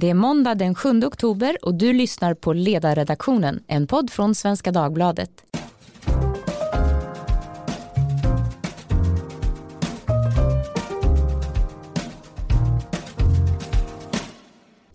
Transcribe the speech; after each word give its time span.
Det 0.00 0.10
är 0.10 0.14
måndag 0.14 0.54
den 0.54 0.74
7 0.74 1.04
oktober 1.04 1.58
och 1.62 1.74
du 1.74 1.92
lyssnar 1.92 2.34
på 2.34 2.52
Ledarredaktionen, 2.52 3.62
en 3.66 3.86
podd 3.86 4.10
från 4.10 4.34
Svenska 4.34 4.72
Dagbladet. 4.72 5.30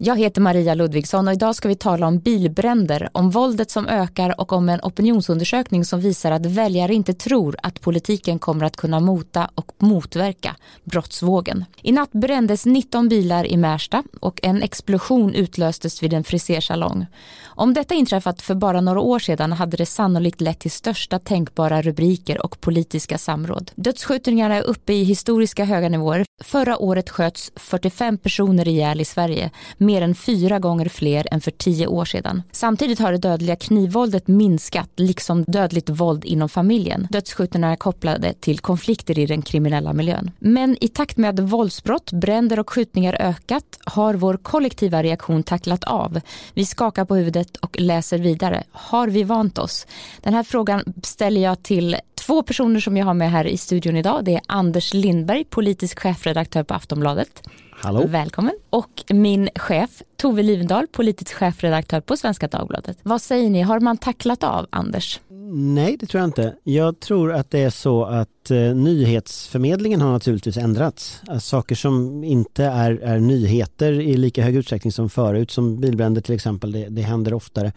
Jag 0.03 0.19
heter 0.19 0.41
Maria 0.41 0.73
Ludvigsson 0.73 1.27
och 1.27 1.33
idag 1.33 1.55
ska 1.55 1.67
vi 1.67 1.75
tala 1.75 2.07
om 2.07 2.19
bilbränder, 2.19 3.09
om 3.11 3.29
våldet 3.29 3.71
som 3.71 3.87
ökar 3.87 4.41
och 4.41 4.53
om 4.53 4.69
en 4.69 4.79
opinionsundersökning 4.83 5.85
som 5.85 6.01
visar 6.01 6.31
att 6.31 6.45
väljare 6.45 6.93
inte 6.93 7.13
tror 7.13 7.55
att 7.63 7.81
politiken 7.81 8.39
kommer 8.39 8.65
att 8.65 8.75
kunna 8.75 8.99
mota 8.99 9.49
och 9.55 9.71
motverka 9.77 10.55
brottsvågen. 10.83 11.65
I 11.81 11.91
natt 11.91 12.11
brändes 12.11 12.65
19 12.65 13.09
bilar 13.09 13.45
i 13.45 13.57
Märsta 13.57 14.03
och 14.19 14.39
en 14.43 14.63
explosion 14.63 15.35
utlöstes 15.35 16.03
vid 16.03 16.13
en 16.13 16.23
frisersalong. 16.23 17.05
Om 17.43 17.73
detta 17.73 17.95
inträffat 17.95 18.41
för 18.41 18.55
bara 18.55 18.81
några 18.81 18.99
år 18.99 19.19
sedan 19.19 19.51
hade 19.51 19.77
det 19.77 19.85
sannolikt 19.85 20.41
lett 20.41 20.59
till 20.59 20.71
största 20.71 21.19
tänkbara 21.19 21.81
rubriker 21.81 22.45
och 22.45 22.61
politiska 22.61 23.17
samråd. 23.17 23.71
Dödsskjutningarna 23.75 24.55
är 24.55 24.61
uppe 24.61 24.93
i 24.93 25.03
historiska 25.03 25.65
höga 25.65 25.89
nivåer. 25.89 26.25
Förra 26.43 26.77
året 26.77 27.09
sköts 27.09 27.51
45 27.55 28.17
personer 28.17 28.67
ihjäl 28.67 29.01
i 29.01 29.05
Sverige 29.05 29.51
mer 29.91 30.01
än 30.01 30.15
fyra 30.15 30.59
gånger 30.59 30.89
fler 30.89 31.27
än 31.31 31.41
för 31.41 31.51
tio 31.51 31.87
år 31.87 32.05
sedan. 32.05 32.43
Samtidigt 32.51 32.99
har 32.99 33.11
det 33.11 33.17
dödliga 33.17 33.55
knivvåldet 33.55 34.27
minskat, 34.27 34.89
liksom 34.95 35.43
dödligt 35.43 35.89
våld 35.89 36.25
inom 36.25 36.49
familjen. 36.49 37.07
Dödsskjutningarna 37.09 37.71
är 37.73 37.75
kopplade 37.75 38.33
till 38.33 38.59
konflikter 38.59 39.19
i 39.19 39.25
den 39.25 39.41
kriminella 39.41 39.93
miljön. 39.93 40.31
Men 40.39 40.77
i 40.81 40.87
takt 40.87 41.17
med 41.17 41.29
att 41.29 41.39
våldsbrott, 41.39 42.11
bränder 42.11 42.59
och 42.59 42.69
skjutningar 42.69 43.17
ökat 43.19 43.79
har 43.85 44.13
vår 44.13 44.37
kollektiva 44.37 45.03
reaktion 45.03 45.43
tacklat 45.43 45.83
av. 45.83 46.21
Vi 46.53 46.65
skakar 46.65 47.05
på 47.05 47.15
huvudet 47.15 47.57
och 47.57 47.79
läser 47.79 48.17
vidare. 48.17 48.63
Har 48.71 49.07
vi 49.07 49.23
vant 49.23 49.57
oss? 49.57 49.87
Den 50.21 50.33
här 50.33 50.43
frågan 50.43 50.93
ställer 51.03 51.41
jag 51.41 51.63
till 51.63 51.95
två 52.15 52.43
personer 52.43 52.79
som 52.79 52.97
jag 52.97 53.05
har 53.05 53.13
med 53.13 53.31
här 53.31 53.47
i 53.47 53.57
studion 53.57 53.97
idag. 53.97 54.25
Det 54.25 54.35
är 54.35 54.41
Anders 54.47 54.93
Lindberg, 54.93 55.43
politisk 55.43 55.99
chefredaktör 55.99 56.63
på 56.63 56.73
Aftonbladet. 56.73 57.43
Hallå. 57.83 58.07
Välkommen. 58.07 58.53
Och 58.69 59.03
min 59.09 59.49
chef 59.55 60.01
Tove 60.17 60.43
Livendal, 60.43 60.87
politisk 60.87 61.35
chefredaktör 61.35 62.01
på 62.01 62.17
Svenska 62.17 62.47
Dagbladet. 62.47 62.97
Vad 63.03 63.21
säger 63.21 63.49
ni, 63.49 63.61
har 63.61 63.79
man 63.79 63.97
tacklat 63.97 64.43
av 64.43 64.67
Anders? 64.69 65.19
Nej, 65.53 65.97
det 65.97 66.05
tror 66.05 66.19
jag 66.19 66.27
inte. 66.27 66.55
Jag 66.63 66.99
tror 66.99 67.33
att 67.33 67.51
det 67.51 67.59
är 67.59 67.69
så 67.69 68.03
att 68.03 68.51
eh, 68.51 68.75
nyhetsförmedlingen 68.75 70.01
har 70.01 70.11
naturligtvis 70.11 70.57
ändrats. 70.57 71.21
Alltså, 71.27 71.49
saker 71.49 71.75
som 71.75 72.23
inte 72.23 72.65
är, 72.65 72.91
är 72.91 73.19
nyheter 73.19 73.93
i 73.93 74.17
lika 74.17 74.43
hög 74.43 74.55
utsträckning 74.55 74.91
som 74.91 75.09
förut, 75.09 75.51
som 75.51 75.81
bilbränder 75.81 76.21
till 76.21 76.35
exempel, 76.35 76.71
det, 76.71 76.89
det 76.89 77.01
händer 77.01 77.33
oftare, 77.33 77.67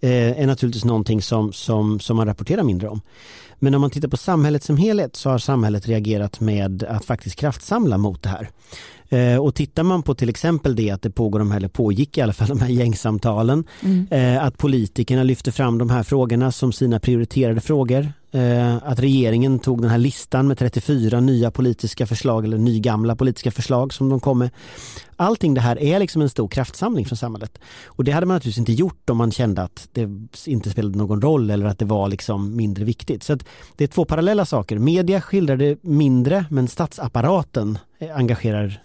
eh, 0.00 0.40
är 0.40 0.46
naturligtvis 0.46 0.84
någonting 0.84 1.22
som, 1.22 1.52
som, 1.52 2.00
som 2.00 2.16
man 2.16 2.26
rapporterar 2.26 2.62
mindre 2.62 2.88
om. 2.88 3.00
Men 3.58 3.74
om 3.74 3.80
man 3.80 3.90
tittar 3.90 4.08
på 4.08 4.16
samhället 4.16 4.62
som 4.62 4.76
helhet 4.76 5.16
så 5.16 5.30
har 5.30 5.38
samhället 5.38 5.88
reagerat 5.88 6.40
med 6.40 6.82
att 6.82 7.04
faktiskt 7.04 7.36
kraftsamla 7.36 7.98
mot 7.98 8.22
det 8.22 8.28
här. 8.28 8.50
Eh, 9.10 9.38
och 9.38 9.54
tittar 9.54 9.82
man 9.82 10.02
på 10.02 10.14
till 10.14 10.28
exempel 10.28 10.76
det 10.76 10.90
att 10.90 11.02
det 11.02 11.10
pågår, 11.10 11.38
de 11.38 11.50
här, 11.50 11.58
eller 11.58 11.68
pågick 11.68 12.18
i 12.18 12.20
alla 12.20 12.32
fall 12.32 12.48
de 12.48 12.60
här 12.60 12.68
gängsamtalen, 12.68 13.64
mm. 13.80 14.06
eh, 14.10 14.44
att 14.44 14.58
politikerna 14.58 15.22
lyfter 15.22 15.52
fram 15.52 15.78
de 15.78 15.90
här 15.90 16.02
frågorna 16.02 16.52
som 16.52 16.72
sina 16.72 17.00
prioriterade 17.18 17.60
frågor. 17.60 18.12
Eh, 18.38 18.76
att 18.82 18.98
regeringen 18.98 19.58
tog 19.58 19.82
den 19.82 19.90
här 19.90 19.98
listan 19.98 20.48
med 20.48 20.58
34 20.58 21.20
nya 21.20 21.50
politiska 21.50 22.06
förslag 22.06 22.44
eller 22.44 22.58
nygamla 22.58 23.16
politiska 23.16 23.50
förslag 23.50 23.94
som 23.94 24.08
de 24.08 24.20
kom 24.20 24.38
med. 24.38 24.50
Allting 25.16 25.54
det 25.54 25.60
här 25.60 25.82
är 25.82 25.98
liksom 25.98 26.22
en 26.22 26.28
stor 26.28 26.48
kraftsamling 26.48 27.04
från 27.06 27.16
samhället. 27.16 27.58
Och 27.86 28.04
det 28.04 28.12
hade 28.12 28.26
man 28.26 28.34
naturligtvis 28.34 28.58
inte 28.58 28.72
gjort 28.72 29.10
om 29.10 29.16
man 29.16 29.32
kände 29.32 29.62
att 29.62 29.88
det 29.92 30.08
inte 30.46 30.70
spelade 30.70 30.98
någon 30.98 31.22
roll 31.22 31.50
eller 31.50 31.66
att 31.66 31.78
det 31.78 31.84
var 31.84 32.08
liksom 32.08 32.56
mindre 32.56 32.84
viktigt. 32.84 33.22
Så 33.22 33.38
det 33.76 33.84
är 33.84 33.88
två 33.88 34.04
parallella 34.04 34.44
saker. 34.44 34.78
Media 34.78 35.20
skildrar 35.20 35.56
det 35.56 35.84
mindre 35.84 36.44
men 36.50 36.68
statsapparaten 36.68 37.78
engagerar 38.14 38.82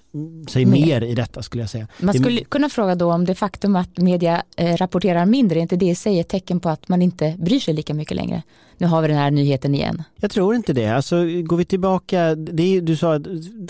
sig 0.49 0.65
mer. 0.65 0.85
mer 0.85 1.01
i 1.03 1.15
detta 1.15 1.41
skulle 1.41 1.63
jag 1.63 1.69
säga. 1.69 1.87
Man 1.99 2.13
skulle 2.13 2.39
det... 2.39 2.45
kunna 2.45 2.69
fråga 2.69 2.95
då 2.95 3.13
om 3.13 3.25
det 3.25 3.35
faktum 3.35 3.75
att 3.75 3.97
media 3.97 4.43
eh, 4.57 4.77
rapporterar 4.77 5.25
mindre, 5.25 5.59
är 5.59 5.61
inte 5.61 5.75
det 5.75 5.85
i 5.85 5.95
sig 5.95 6.19
ett 6.19 6.29
tecken 6.29 6.59
på 6.59 6.69
att 6.69 6.89
man 6.89 7.01
inte 7.01 7.35
bryr 7.37 7.59
sig 7.59 7.73
lika 7.73 7.93
mycket 7.93 8.15
längre? 8.15 8.43
Nu 8.77 8.87
har 8.87 9.01
vi 9.01 9.07
den 9.07 9.17
här 9.17 9.31
nyheten 9.31 9.75
igen. 9.75 10.03
Jag 10.15 10.31
tror 10.31 10.55
inte 10.55 10.73
det. 10.73 10.87
Alltså, 10.87 11.15
går 11.25 11.57
vi 11.57 11.65
tillbaka, 11.65 12.35
det 12.35 12.77
är, 12.77 12.81
du 12.81 12.95
sa 12.95 13.15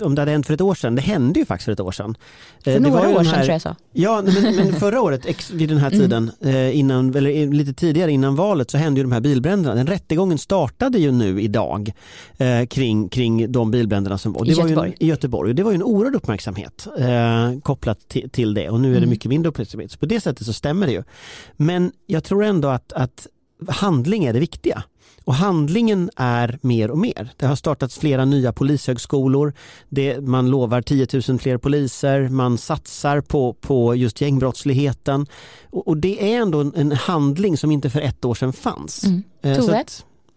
om 0.02 0.14
det 0.14 0.20
hade 0.20 0.30
hänt 0.30 0.46
för 0.46 0.54
ett 0.54 0.60
år 0.60 0.74
sedan, 0.74 0.94
det 0.94 1.02
hände 1.02 1.40
ju 1.40 1.46
faktiskt 1.46 1.64
för 1.64 1.72
ett 1.72 1.80
år 1.80 1.92
sedan. 1.92 2.16
För 2.64 2.70
eh, 2.70 2.74
det 2.74 2.80
några 2.80 3.08
år 3.08 3.24
sedan 3.24 3.26
här, 3.26 3.44
tror 3.44 3.52
jag 3.52 3.62
sa. 3.62 3.76
Ja, 3.92 4.22
men, 4.22 4.56
men 4.56 4.72
förra 4.80 5.00
året 5.02 5.26
ex, 5.26 5.50
vid 5.50 5.68
den 5.68 5.78
här 5.78 5.88
mm. 5.88 6.00
tiden, 6.00 6.30
mm. 6.40 6.72
innan, 6.72 7.14
eller 7.14 7.52
lite 7.52 7.74
tidigare 7.74 8.12
innan 8.12 8.36
valet 8.36 8.70
så 8.70 8.78
hände 8.78 9.00
ju 9.00 9.04
de 9.04 9.12
här 9.12 9.20
bilbränderna. 9.20 9.74
Den 9.74 9.86
rättegången 9.86 10.38
startade 10.38 10.98
ju 10.98 11.12
nu 11.12 11.40
idag 11.42 11.92
eh, 12.38 12.66
kring, 12.66 13.08
kring 13.08 13.52
de 13.52 13.70
bilbränderna 13.70 14.18
som 14.18 14.32
var. 14.32 14.44
Det 14.44 14.50
I 14.50 14.54
Göteborg. 14.54 14.74
Var 14.74 14.86
en, 14.86 14.94
I 14.98 15.06
Göteborg. 15.06 15.54
Det 15.54 15.62
var 15.62 15.70
ju 15.70 15.74
en 15.74 15.82
oerhörd 15.82 16.14
uppmärksamhet 16.14 16.86
eh, 16.98 17.60
kopplat 17.62 18.08
till, 18.08 18.30
till, 18.30 18.54
det 18.54 18.70
och 18.70 18.80
nu 18.80 18.88
är 18.88 18.92
det 18.92 18.98
mm. 18.98 19.10
mycket 19.10 19.28
mindre 19.28 19.48
uppmärksamhet. 19.48 19.92
Så 19.92 19.98
på 19.98 20.06
det 20.06 20.20
sättet 20.20 20.46
så 20.46 20.52
stämmer 20.52 20.86
det 20.86 20.92
ju. 20.92 21.02
Men 21.56 21.92
jag 22.06 22.24
tror 22.24 22.44
ändå 22.44 22.68
att, 22.68 22.92
att 22.92 23.26
handling 23.68 24.24
är 24.24 24.32
det 24.32 24.40
viktiga. 24.40 24.82
Och 25.24 25.34
handlingen 25.34 26.10
är 26.16 26.58
mer 26.62 26.90
och 26.90 26.98
mer. 26.98 27.32
Det 27.36 27.46
har 27.46 27.56
startats 27.56 27.98
flera 27.98 28.24
nya 28.24 28.52
polishögskolor. 28.52 29.52
Det, 29.88 30.20
man 30.20 30.50
lovar 30.50 30.82
10 30.82 31.06
000 31.28 31.38
fler 31.38 31.58
poliser. 31.58 32.28
Man 32.28 32.58
satsar 32.58 33.20
på, 33.20 33.52
på 33.52 33.94
just 33.94 34.20
gängbrottsligheten. 34.20 35.26
Och, 35.70 35.88
och 35.88 35.96
det 35.96 36.34
är 36.34 36.42
ändå 36.42 36.60
en, 36.60 36.72
en, 36.76 36.92
handling 36.92 37.56
som 37.56 37.70
inte 37.70 37.90
för 37.90 38.00
ett 38.00 38.24
år 38.24 38.34
sedan 38.34 38.52
fanns. 38.52 39.04
Mm. 39.04 39.22
Eh, 39.42 39.56
Tove? 39.56 39.84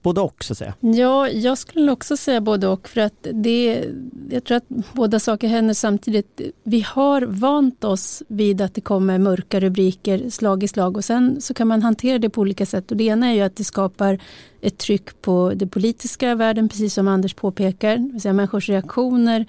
Både 0.01 0.21
och 0.21 0.43
så 0.43 0.53
att 0.53 0.57
säga? 0.57 0.73
Ja, 0.79 1.29
jag 1.29 1.57
skulle 1.57 1.91
också 1.91 2.17
säga 2.17 2.41
både 2.41 2.67
och 2.67 2.87
för 2.89 3.01
att 3.01 3.27
det, 3.33 3.85
jag 4.29 4.43
tror 4.43 4.57
att 4.57 4.67
båda 4.93 5.19
saker 5.19 5.47
händer 5.47 5.73
samtidigt. 5.73 6.41
Vi 6.63 6.81
har 6.81 7.21
vant 7.21 7.83
oss 7.83 8.23
vid 8.27 8.61
att 8.61 8.73
det 8.73 8.81
kommer 8.81 9.17
mörka 9.17 9.59
rubriker 9.59 10.29
slag 10.29 10.63
i 10.63 10.67
slag 10.67 10.97
och 10.97 11.05
sen 11.05 11.41
så 11.41 11.53
kan 11.53 11.67
man 11.67 11.81
hantera 11.81 12.19
det 12.19 12.29
på 12.29 12.41
olika 12.41 12.65
sätt 12.65 12.91
och 12.91 12.97
det 12.97 13.03
ena 13.03 13.27
är 13.27 13.33
ju 13.33 13.41
att 13.41 13.55
det 13.55 13.63
skapar 13.63 14.19
ett 14.61 14.77
tryck 14.77 15.21
på 15.21 15.51
den 15.55 15.69
politiska 15.69 16.35
världen, 16.35 16.69
precis 16.69 16.93
som 16.93 17.07
Anders 17.07 17.33
påpekar. 17.33 17.97
Det 17.97 18.11
vill 18.11 18.21
säga 18.21 18.33
människors 18.33 18.69
reaktioner 18.69 19.45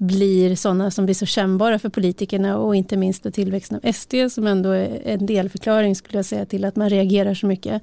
blir 0.00 0.56
sådana 0.56 0.90
som 0.90 1.04
blir 1.04 1.14
så 1.14 1.26
kännbara 1.26 1.78
för 1.78 1.88
politikerna 1.88 2.58
och 2.58 2.76
inte 2.76 2.96
minst 2.96 3.22
då 3.22 3.30
tillväxten 3.30 3.80
av 3.84 3.92
SD 3.92 4.14
som 4.30 4.46
ändå 4.46 4.70
är 4.70 5.00
en 5.04 5.26
delförklaring 5.26 5.96
skulle 5.96 6.18
jag 6.18 6.26
säga 6.26 6.46
till 6.46 6.64
att 6.64 6.76
man 6.76 6.90
reagerar 6.90 7.34
så 7.34 7.46
mycket. 7.46 7.82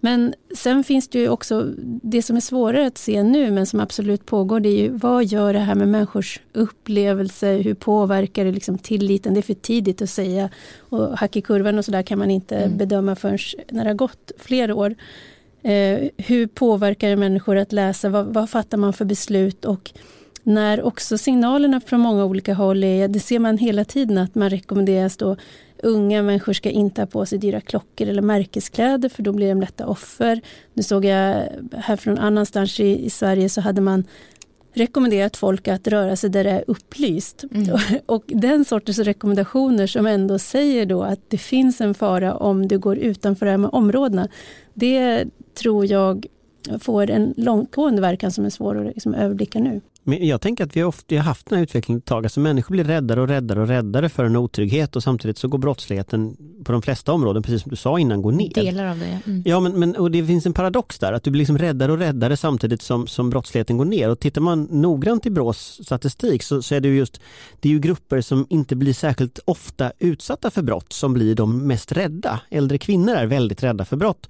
Men 0.00 0.34
sen 0.54 0.84
finns 0.84 1.08
det 1.08 1.18
ju 1.18 1.28
också 1.28 1.74
det 2.02 2.22
som 2.22 2.36
är 2.36 2.40
svårare 2.40 2.86
att 2.86 2.98
se 2.98 3.22
nu 3.22 3.50
men 3.50 3.66
som 3.66 3.80
absolut 3.80 4.26
pågår. 4.26 4.60
Det 4.60 4.68
är 4.68 4.82
ju 4.82 4.88
vad 4.88 5.24
gör 5.24 5.52
det 5.52 5.58
här 5.58 5.74
med 5.74 5.88
människors 5.88 6.40
upplevelse? 6.52 7.52
Hur 7.52 7.74
påverkar 7.74 8.44
det 8.44 8.52
liksom 8.52 8.78
tilliten? 8.78 9.34
Det 9.34 9.40
är 9.40 9.42
för 9.42 9.54
tidigt 9.54 10.02
att 10.02 10.10
säga. 10.10 10.50
Och 10.78 11.18
hack 11.18 11.36
i 11.36 11.40
kurvan 11.40 11.78
och 11.78 11.84
sådär 11.84 12.02
kan 12.02 12.18
man 12.18 12.30
inte 12.30 12.56
mm. 12.56 12.78
bedöma 12.78 13.16
förrän 13.16 13.38
när 13.70 13.84
det 13.84 13.90
har 13.90 13.94
gått 13.94 14.32
flera 14.38 14.74
år. 14.74 14.94
Eh, 15.62 16.08
hur 16.16 16.46
påverkar 16.46 17.08
det 17.08 17.16
människor 17.16 17.56
att 17.56 17.72
läsa? 17.72 18.08
Vad, 18.08 18.26
vad 18.26 18.50
fattar 18.50 18.78
man 18.78 18.92
för 18.92 19.04
beslut? 19.04 19.64
Och 19.64 19.92
när 20.42 20.82
också 20.82 21.18
signalerna 21.18 21.80
från 21.80 22.00
många 22.00 22.24
olika 22.24 22.54
håll 22.54 22.84
är, 22.84 23.08
det 23.08 23.20
ser 23.20 23.38
man 23.38 23.58
hela 23.58 23.84
tiden 23.84 24.18
att 24.18 24.34
man 24.34 24.50
rekommenderas 24.50 25.16
då 25.16 25.36
Unga 25.82 26.22
människor 26.22 26.52
ska 26.52 26.70
inte 26.70 27.00
ha 27.00 27.06
på 27.06 27.26
sig 27.26 27.38
dyra 27.38 27.60
klockor 27.60 28.08
eller 28.08 28.22
märkeskläder 28.22 29.08
för 29.08 29.22
då 29.22 29.32
blir 29.32 29.48
de 29.48 29.60
lätta 29.60 29.86
offer. 29.86 30.40
Nu 30.74 30.82
såg 30.82 31.04
jag 31.04 31.44
här 31.76 31.96
från 31.96 32.18
annanstans 32.18 32.80
i, 32.80 33.04
i 33.04 33.10
Sverige 33.10 33.48
så 33.48 33.60
hade 33.60 33.80
man 33.80 34.04
rekommenderat 34.72 35.36
folk 35.36 35.68
att 35.68 35.88
röra 35.88 36.16
sig 36.16 36.30
där 36.30 36.44
det 36.44 36.50
är 36.50 36.64
upplyst. 36.66 37.44
Mm. 37.50 37.78
Och 38.06 38.24
den 38.26 38.64
sortens 38.64 38.98
rekommendationer 38.98 39.86
som 39.86 40.06
ändå 40.06 40.38
säger 40.38 40.86
då 40.86 41.02
att 41.02 41.20
det 41.28 41.38
finns 41.38 41.80
en 41.80 41.94
fara 41.94 42.34
om 42.34 42.68
du 42.68 42.78
går 42.78 42.98
utanför 42.98 43.46
de 43.46 43.64
här 43.64 43.74
områdena. 43.74 44.28
Det 44.74 45.24
tror 45.54 45.86
jag 45.86 46.26
får 46.80 47.10
en 47.10 47.34
långtgående 47.36 48.02
verkan 48.02 48.32
som 48.32 48.44
är 48.44 48.50
svår 48.50 48.78
att 48.78 48.94
liksom 48.94 49.14
överblicka 49.14 49.58
nu. 49.58 49.80
Men 50.08 50.26
jag 50.26 50.40
tänker 50.40 50.64
att 50.64 50.76
vi 50.76 50.80
har, 50.80 50.88
ofta, 50.88 51.16
haft 51.16 51.46
den 51.46 51.58
här 51.58 51.62
utvecklingen 51.62 51.98
ett 51.98 52.04
tag. 52.04 52.24
Alltså 52.24 52.40
människor 52.40 52.74
blir 52.74 52.84
räddare 52.84 53.20
och 53.20 53.28
räddare 53.28 53.60
och 53.60 53.68
räddare 53.68 54.08
för 54.08 54.24
en 54.24 54.36
otrygghet 54.36 54.96
och 54.96 55.02
samtidigt 55.02 55.38
så 55.38 55.48
går 55.48 55.58
brottsligheten 55.58 56.36
på 56.64 56.72
de 56.72 56.82
flesta 56.82 57.12
områden, 57.12 57.42
precis 57.42 57.62
som 57.62 57.70
du 57.70 57.76
sa 57.76 57.98
innan, 57.98 58.22
går 58.22 58.32
ner. 58.32 58.54
Delar 58.54 58.86
av 58.86 58.98
det. 58.98 59.20
Mm. 59.26 59.42
Ja, 59.46 59.60
men, 59.60 59.72
men 59.78 59.96
och 59.96 60.10
det 60.10 60.26
finns 60.26 60.46
en 60.46 60.52
paradox 60.52 60.98
där, 60.98 61.12
att 61.12 61.22
du 61.22 61.30
blir 61.30 61.38
liksom 61.38 61.58
räddare 61.58 61.92
och 61.92 61.98
räddare 61.98 62.36
samtidigt 62.36 62.82
som, 62.82 63.06
som 63.06 63.30
brottsligheten 63.30 63.76
går 63.76 63.84
ner. 63.84 64.10
Och 64.10 64.20
tittar 64.20 64.40
man 64.40 64.62
noggrant 64.70 65.26
i 65.26 65.30
Brås 65.30 65.80
statistik 65.84 66.42
så, 66.42 66.62
så 66.62 66.74
är 66.74 66.80
det 66.80 66.88
ju 66.88 66.96
just 66.96 67.20
det 67.60 67.68
är 67.68 67.72
ju 67.72 67.78
grupper 67.78 68.20
som 68.20 68.46
inte 68.50 68.76
blir 68.76 68.92
särskilt 68.92 69.38
ofta 69.44 69.92
utsatta 69.98 70.50
för 70.50 70.62
brott 70.62 70.92
som 70.92 71.12
blir 71.12 71.34
de 71.34 71.66
mest 71.66 71.92
rädda. 71.92 72.40
Äldre 72.50 72.78
kvinnor 72.78 73.14
är 73.14 73.26
väldigt 73.26 73.62
rädda 73.62 73.84
för 73.84 73.96
brott. 73.96 74.28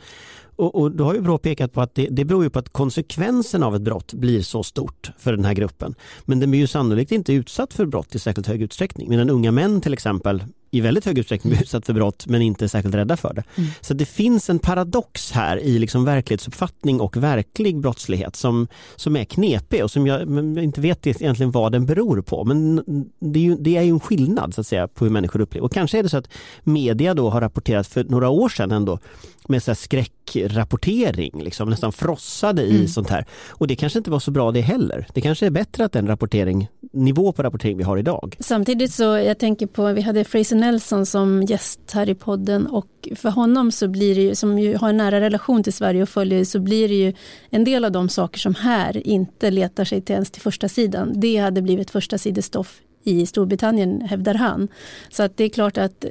Och, 0.58 0.74
och 0.74 0.90
då 0.90 1.04
har 1.04 1.14
ju 1.14 1.20
Brå 1.20 1.38
pekat 1.38 1.72
på 1.72 1.80
att 1.80 1.94
det, 1.94 2.06
det 2.10 2.24
beror 2.24 2.44
ju 2.44 2.50
på 2.50 2.58
att 2.58 2.68
konsekvensen 2.68 3.62
av 3.62 3.76
ett 3.76 3.82
brott 3.82 4.12
blir 4.12 4.42
så 4.42 4.62
stort 4.62 5.10
för 5.18 5.32
den 5.32 5.44
här 5.44 5.54
gruppen. 5.54 5.94
Men 6.24 6.40
den 6.40 6.50
blir 6.50 6.60
ju 6.60 6.66
sannolikt 6.66 7.12
inte 7.12 7.32
utsatt 7.32 7.74
för 7.74 7.86
brott 7.86 8.14
i 8.14 8.18
särskilt 8.18 8.46
hög 8.46 8.62
utsträckning. 8.62 9.08
Medan 9.08 9.30
unga 9.30 9.52
män 9.52 9.80
till 9.80 9.92
exempel 9.92 10.44
i 10.70 10.80
väldigt 10.80 11.04
hög 11.04 11.18
utsträckning 11.18 11.50
blir 11.50 11.62
utsatt 11.62 11.86
för 11.86 11.92
brott 11.92 12.26
men 12.26 12.42
inte 12.42 12.68
särskilt 12.68 12.94
rädda 12.94 13.16
för 13.16 13.34
det. 13.34 13.44
Mm. 13.56 13.70
Så 13.80 13.94
det 13.94 14.04
finns 14.04 14.50
en 14.50 14.58
paradox 14.58 15.32
här 15.32 15.58
i 15.58 15.78
liksom 15.78 16.04
verklighetsuppfattning 16.04 17.00
och 17.00 17.16
verklig 17.16 17.80
brottslighet 17.80 18.36
som, 18.36 18.68
som 18.96 19.16
är 19.16 19.24
knepig 19.24 19.84
och 19.84 19.90
som 19.90 20.06
jag 20.06 20.22
inte 20.58 20.80
vet 20.80 21.06
egentligen 21.06 21.50
vad 21.50 21.72
den 21.72 21.86
beror 21.86 22.22
på. 22.22 22.44
Men 22.44 22.76
det 23.20 23.38
är 23.38 23.44
ju, 23.44 23.56
det 23.56 23.76
är 23.76 23.82
ju 23.82 23.90
en 23.90 24.00
skillnad 24.00 24.54
så 24.54 24.60
att 24.60 24.66
säga 24.66 24.88
på 24.88 25.04
hur 25.04 25.12
människor 25.12 25.40
upplever. 25.40 25.64
Och 25.64 25.72
kanske 25.72 25.98
är 25.98 26.02
det 26.02 26.08
så 26.08 26.16
att 26.16 26.28
media 26.62 27.14
då 27.14 27.30
har 27.30 27.40
rapporterat 27.40 27.86
för 27.86 28.04
några 28.04 28.28
år 28.28 28.48
sedan 28.48 28.70
ändå 28.70 28.98
med 29.48 29.62
så 29.62 29.74
skräckrapportering, 29.74 31.42
liksom, 31.42 31.70
nästan 31.70 31.92
frossade 31.92 32.62
i 32.62 32.76
mm. 32.76 32.88
sånt 32.88 33.10
här. 33.10 33.26
Och 33.48 33.66
det 33.66 33.76
kanske 33.76 33.98
inte 33.98 34.10
var 34.10 34.20
så 34.20 34.30
bra 34.30 34.52
det 34.52 34.60
heller. 34.60 35.06
Det 35.14 35.20
kanske 35.20 35.46
är 35.46 35.50
bättre 35.50 35.84
att 35.84 35.92
den 35.92 36.06
rapportering, 36.06 36.68
nivå 36.92 37.32
på 37.32 37.42
rapportering 37.42 37.76
vi 37.76 37.82
har 37.82 37.96
idag. 37.96 38.36
Samtidigt 38.40 38.92
så, 38.92 39.02
jag 39.02 39.38
tänker 39.38 39.66
på, 39.66 39.92
vi 39.92 40.00
hade 40.00 40.24
Fraser 40.24 40.56
Nelson 40.60 41.06
som 41.06 41.42
gäst 41.42 41.80
här 41.92 42.08
i 42.08 42.14
podden 42.14 42.66
och 42.66 43.08
för 43.16 43.30
honom 43.30 43.72
så 43.72 43.88
blir 43.88 44.14
det 44.14 44.22
ju, 44.22 44.34
som 44.34 44.58
ju 44.58 44.76
har 44.76 44.88
en 44.88 44.96
nära 44.96 45.20
relation 45.20 45.62
till 45.62 45.72
Sverige 45.72 46.02
och 46.02 46.08
följer, 46.08 46.44
så 46.44 46.60
blir 46.60 46.88
det 46.88 46.94
ju 46.94 47.12
en 47.50 47.64
del 47.64 47.84
av 47.84 47.92
de 47.92 48.08
saker 48.08 48.38
som 48.38 48.54
här 48.54 49.06
inte 49.06 49.50
letar 49.50 49.84
sig 49.84 50.00
till 50.00 50.14
ens 50.14 50.30
till 50.30 50.42
första 50.42 50.68
sidan. 50.68 51.12
Det 51.14 51.36
hade 51.36 51.62
blivit 51.62 51.90
första 51.90 52.18
sidestoff 52.18 52.80
i 53.04 53.26
Storbritannien, 53.26 54.00
hävdar 54.00 54.34
han. 54.34 54.68
Så 55.08 55.22
att 55.22 55.36
det 55.36 55.44
är 55.44 55.48
klart 55.48 55.78
att 55.78 56.04
eh, 56.04 56.10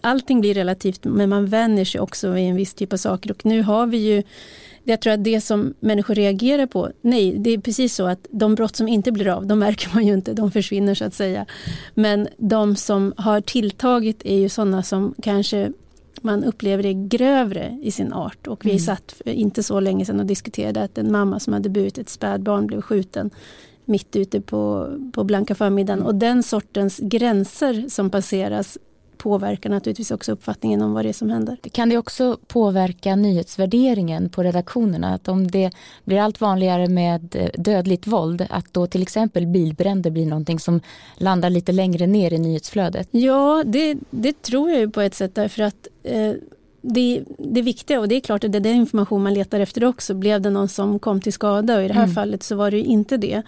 allting 0.00 0.40
blir 0.40 0.54
relativt, 0.54 1.04
men 1.04 1.28
man 1.28 1.46
vänjer 1.46 1.84
sig 1.84 2.00
också 2.00 2.30
vid 2.30 2.44
en 2.44 2.56
viss 2.56 2.74
typ 2.74 2.92
av 2.92 2.96
saker. 2.96 3.30
Och 3.30 3.46
nu 3.46 3.62
har 3.62 3.86
vi 3.86 3.96
ju 3.96 4.22
jag 4.84 5.00
tror 5.00 5.12
att 5.12 5.24
det 5.24 5.40
som 5.40 5.74
människor 5.80 6.14
reagerar 6.14 6.66
på, 6.66 6.90
nej, 7.00 7.38
det 7.38 7.50
är 7.50 7.58
precis 7.58 7.94
så 7.94 8.06
att 8.06 8.26
de 8.30 8.54
brott 8.54 8.76
som 8.76 8.88
inte 8.88 9.12
blir 9.12 9.28
av, 9.28 9.46
de 9.46 9.58
märker 9.58 9.90
man 9.94 10.06
ju 10.06 10.14
inte, 10.14 10.32
de 10.32 10.50
försvinner 10.50 10.94
så 10.94 11.04
att 11.04 11.14
säga. 11.14 11.46
Men 11.94 12.28
de 12.36 12.76
som 12.76 13.14
har 13.16 13.40
tilltagit 13.40 14.22
är 14.24 14.36
ju 14.36 14.48
sådana 14.48 14.82
som 14.82 15.14
kanske 15.22 15.72
man 16.20 16.44
upplever 16.44 16.86
är 16.86 17.08
grövre 17.08 17.78
i 17.82 17.90
sin 17.90 18.12
art. 18.12 18.46
Och 18.46 18.64
vi 18.64 18.70
mm. 18.70 18.80
satt 18.80 19.22
inte 19.24 19.62
så 19.62 19.80
länge 19.80 20.04
sedan 20.04 20.20
och 20.20 20.26
diskuterade 20.26 20.82
att 20.82 20.98
en 20.98 21.12
mamma 21.12 21.40
som 21.40 21.52
hade 21.52 21.68
burit 21.68 21.98
ett 21.98 22.08
spädbarn 22.08 22.66
blev 22.66 22.80
skjuten 22.80 23.30
mitt 23.84 24.16
ute 24.16 24.40
på, 24.40 24.88
på 25.12 25.24
blanka 25.24 25.54
förmiddagen. 25.54 26.02
Och 26.02 26.14
den 26.14 26.42
sortens 26.42 26.98
gränser 26.98 27.88
som 27.88 28.10
passeras 28.10 28.78
påverkar 29.22 29.70
naturligtvis 29.70 30.10
också 30.10 30.32
uppfattningen 30.32 30.82
om 30.82 30.92
vad 30.92 31.04
det 31.04 31.08
är 31.08 31.12
som 31.12 31.30
händer. 31.30 31.56
Kan 31.72 31.88
det 31.88 31.98
också 31.98 32.38
påverka 32.46 33.16
nyhetsvärderingen 33.16 34.28
på 34.28 34.42
redaktionerna? 34.42 35.14
Att 35.14 35.28
om 35.28 35.50
det 35.50 35.70
blir 36.04 36.18
allt 36.18 36.40
vanligare 36.40 36.88
med 36.88 37.36
eh, 37.36 37.50
dödligt 37.62 38.06
våld, 38.06 38.46
att 38.50 38.74
då 38.74 38.86
till 38.86 39.02
exempel 39.02 39.46
bilbränder 39.46 40.10
blir 40.10 40.26
någonting 40.26 40.58
som 40.58 40.80
landar 41.16 41.50
lite 41.50 41.72
längre 41.72 42.06
ner 42.06 42.32
i 42.32 42.38
nyhetsflödet? 42.38 43.08
Ja, 43.10 43.62
det, 43.66 43.96
det 44.10 44.42
tror 44.42 44.70
jag 44.70 44.80
ju 44.80 44.90
på 44.90 45.00
ett 45.00 45.14
sätt 45.14 45.34
därför 45.34 45.62
att 45.62 45.88
eh, 46.02 46.32
det, 46.82 47.22
det 47.38 47.62
viktiga, 47.62 48.00
och 48.00 48.08
det 48.08 48.14
är 48.14 48.20
klart 48.20 48.44
att 48.44 48.52
det 48.52 48.58
är 48.58 48.60
den 48.60 48.76
information 48.76 49.22
man 49.22 49.34
letar 49.34 49.60
efter 49.60 49.84
också, 49.84 50.14
blev 50.14 50.40
det 50.40 50.50
någon 50.50 50.68
som 50.68 50.98
kom 50.98 51.20
till 51.20 51.32
skada 51.32 51.76
och 51.76 51.84
i 51.84 51.88
det 51.88 51.94
här 51.94 52.04
mm. 52.04 52.14
fallet 52.14 52.42
så 52.42 52.56
var 52.56 52.70
det 52.70 52.80
inte 52.80 53.16
det. 53.16 53.42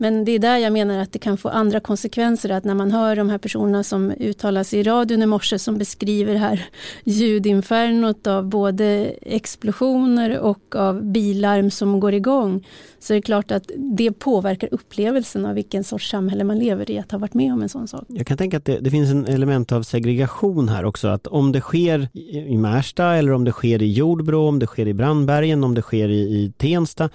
Men 0.00 0.24
det 0.24 0.32
är 0.32 0.38
där 0.38 0.58
jag 0.58 0.72
menar 0.72 0.98
att 0.98 1.12
det 1.12 1.18
kan 1.18 1.36
få 1.36 1.48
andra 1.48 1.80
konsekvenser. 1.80 2.50
Att 2.50 2.64
när 2.64 2.74
man 2.74 2.90
hör 2.90 3.16
de 3.16 3.30
här 3.30 3.38
personerna 3.38 3.84
som 3.84 4.10
uttalas 4.10 4.74
i 4.74 4.82
radion 4.82 5.22
i 5.22 5.26
morse 5.26 5.58
som 5.58 5.78
beskriver 5.78 6.32
det 6.32 6.38
här 6.38 6.64
ljudinfernot 7.04 8.26
av 8.26 8.48
både 8.48 9.14
explosioner 9.22 10.38
och 10.38 10.74
av 10.74 11.04
bilarm 11.04 11.70
som 11.70 12.00
går 12.00 12.14
igång. 12.14 12.66
Så 13.00 13.12
det 13.12 13.18
är 13.18 13.22
klart 13.22 13.50
att 13.50 13.70
det 13.76 14.12
påverkar 14.12 14.68
upplevelsen 14.72 15.46
av 15.46 15.54
vilken 15.54 15.84
sorts 15.84 16.10
samhälle 16.10 16.44
man 16.44 16.58
lever 16.58 16.90
i 16.90 16.98
att 16.98 17.12
ha 17.12 17.18
varit 17.18 17.34
med 17.34 17.52
om 17.52 17.62
en 17.62 17.68
sån 17.68 17.88
sak. 17.88 18.04
Jag 18.08 18.26
kan 18.26 18.36
tänka 18.36 18.56
att 18.56 18.64
det, 18.64 18.78
det 18.80 18.90
finns 18.90 19.10
en 19.10 19.26
element 19.26 19.72
av 19.72 19.82
segregation 19.82 20.68
här 20.68 20.84
också. 20.84 21.08
Att 21.08 21.26
om 21.26 21.52
det 21.52 21.60
sker 21.60 22.08
i 22.48 22.56
Märsta 22.56 23.14
eller 23.14 23.32
om 23.32 23.44
det 23.44 23.52
sker 23.52 23.82
i 23.82 23.92
Jordbro, 23.92 24.48
om 24.48 24.58
det 24.58 24.66
sker 24.66 24.88
i 24.88 24.94
Brandbergen, 24.94 25.64
om 25.64 25.74
det 25.74 25.82
sker 25.82 26.08
i, 26.08 26.20
i 26.20 26.52
Tensta 26.56 27.10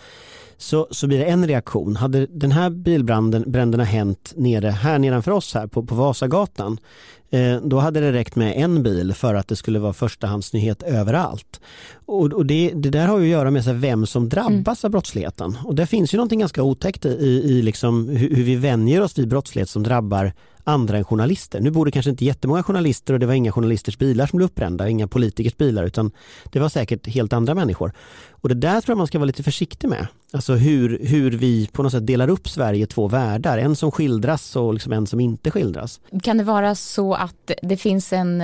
så, 0.57 0.87
så 0.91 1.07
blir 1.07 1.19
det 1.19 1.25
en 1.25 1.47
reaktion. 1.47 1.95
Hade 1.95 2.25
den 2.25 2.51
här 2.51 2.69
bilbränderna 2.69 3.83
hänt 3.83 4.33
nere 4.35 4.69
här 4.69 4.99
nedanför 4.99 5.31
oss 5.31 5.53
här 5.53 5.67
på, 5.67 5.85
på 5.85 5.95
Vasagatan 5.95 6.77
Eh, 7.33 7.61
då 7.63 7.79
hade 7.79 7.99
det 7.99 8.11
räckt 8.11 8.35
med 8.35 8.57
en 8.57 8.83
bil 8.83 9.13
för 9.13 9.35
att 9.35 9.47
det 9.47 9.55
skulle 9.55 9.79
vara 9.79 9.93
förstahandsnyhet 9.93 10.83
överallt. 10.83 11.61
Och, 12.05 12.33
och 12.33 12.45
det, 12.45 12.71
det, 12.75 12.89
där 12.89 13.07
har 13.07 13.19
ju 13.19 13.23
att 13.23 13.29
göra 13.29 13.51
med 13.51 13.63
så 13.63 13.73
vem 13.73 14.05
som 14.05 14.29
drabbas 14.29 14.83
mm. 14.83 14.87
av 14.87 14.91
brottsligheten. 14.91 15.57
Och 15.63 15.75
det 15.75 15.85
finns 15.85 16.13
ju 16.13 16.17
någonting 16.17 16.39
ganska 16.39 16.63
otäckt 16.63 17.05
i, 17.05 17.41
i 17.45 17.61
liksom 17.61 18.09
hur, 18.09 18.35
hur 18.35 18.43
vi 18.43 18.55
vänjer 18.55 19.01
oss 19.01 19.17
vid 19.17 19.27
brottslighet 19.27 19.69
som 19.69 19.83
drabbar 19.83 20.33
andra 20.63 20.97
än 20.97 21.03
journalister. 21.03 21.61
Nu 21.61 21.71
bor 21.71 21.85
det 21.85 21.91
kanske 21.91 22.09
inte 22.09 22.25
jättemånga 22.25 22.63
journalister 22.63 23.13
och 23.13 23.19
det 23.19 23.25
var 23.25 23.33
inga 23.33 23.51
journalisters 23.51 23.97
bilar 23.97 24.27
som 24.27 24.37
blev 24.37 24.45
uppbrända, 24.45 24.89
inga 24.89 25.07
politikers 25.07 25.57
bilar 25.57 25.83
utan 25.83 26.11
det 26.51 26.59
var 26.59 26.69
säkert 26.69 27.07
helt 27.07 27.33
andra 27.33 27.55
människor. 27.55 27.93
Och 28.29 28.49
det 28.49 28.55
där 28.55 28.81
tror 28.81 28.91
jag 28.93 28.97
man 28.97 29.07
ska 29.07 29.19
vara 29.19 29.25
lite 29.25 29.43
försiktig 29.43 29.87
med. 29.87 30.07
Alltså 30.33 30.53
hur, 30.53 30.99
hur 31.01 31.31
vi 31.31 31.67
på 31.67 31.83
något 31.83 31.91
sätt 31.91 32.07
delar 32.07 32.27
upp 32.27 32.49
Sverige 32.49 32.83
i 32.83 32.87
två 32.87 33.07
världar, 33.07 33.57
en 33.57 33.75
som 33.75 33.91
skildras 33.91 34.55
och 34.55 34.73
liksom 34.73 34.93
en 34.93 35.07
som 35.07 35.19
inte 35.19 35.51
skildras. 35.51 35.99
Kan 36.23 36.37
det 36.37 36.43
vara 36.43 36.75
så 36.75 37.13
att 37.23 37.51
det 37.61 37.77
finns 37.77 38.13
en, 38.13 38.41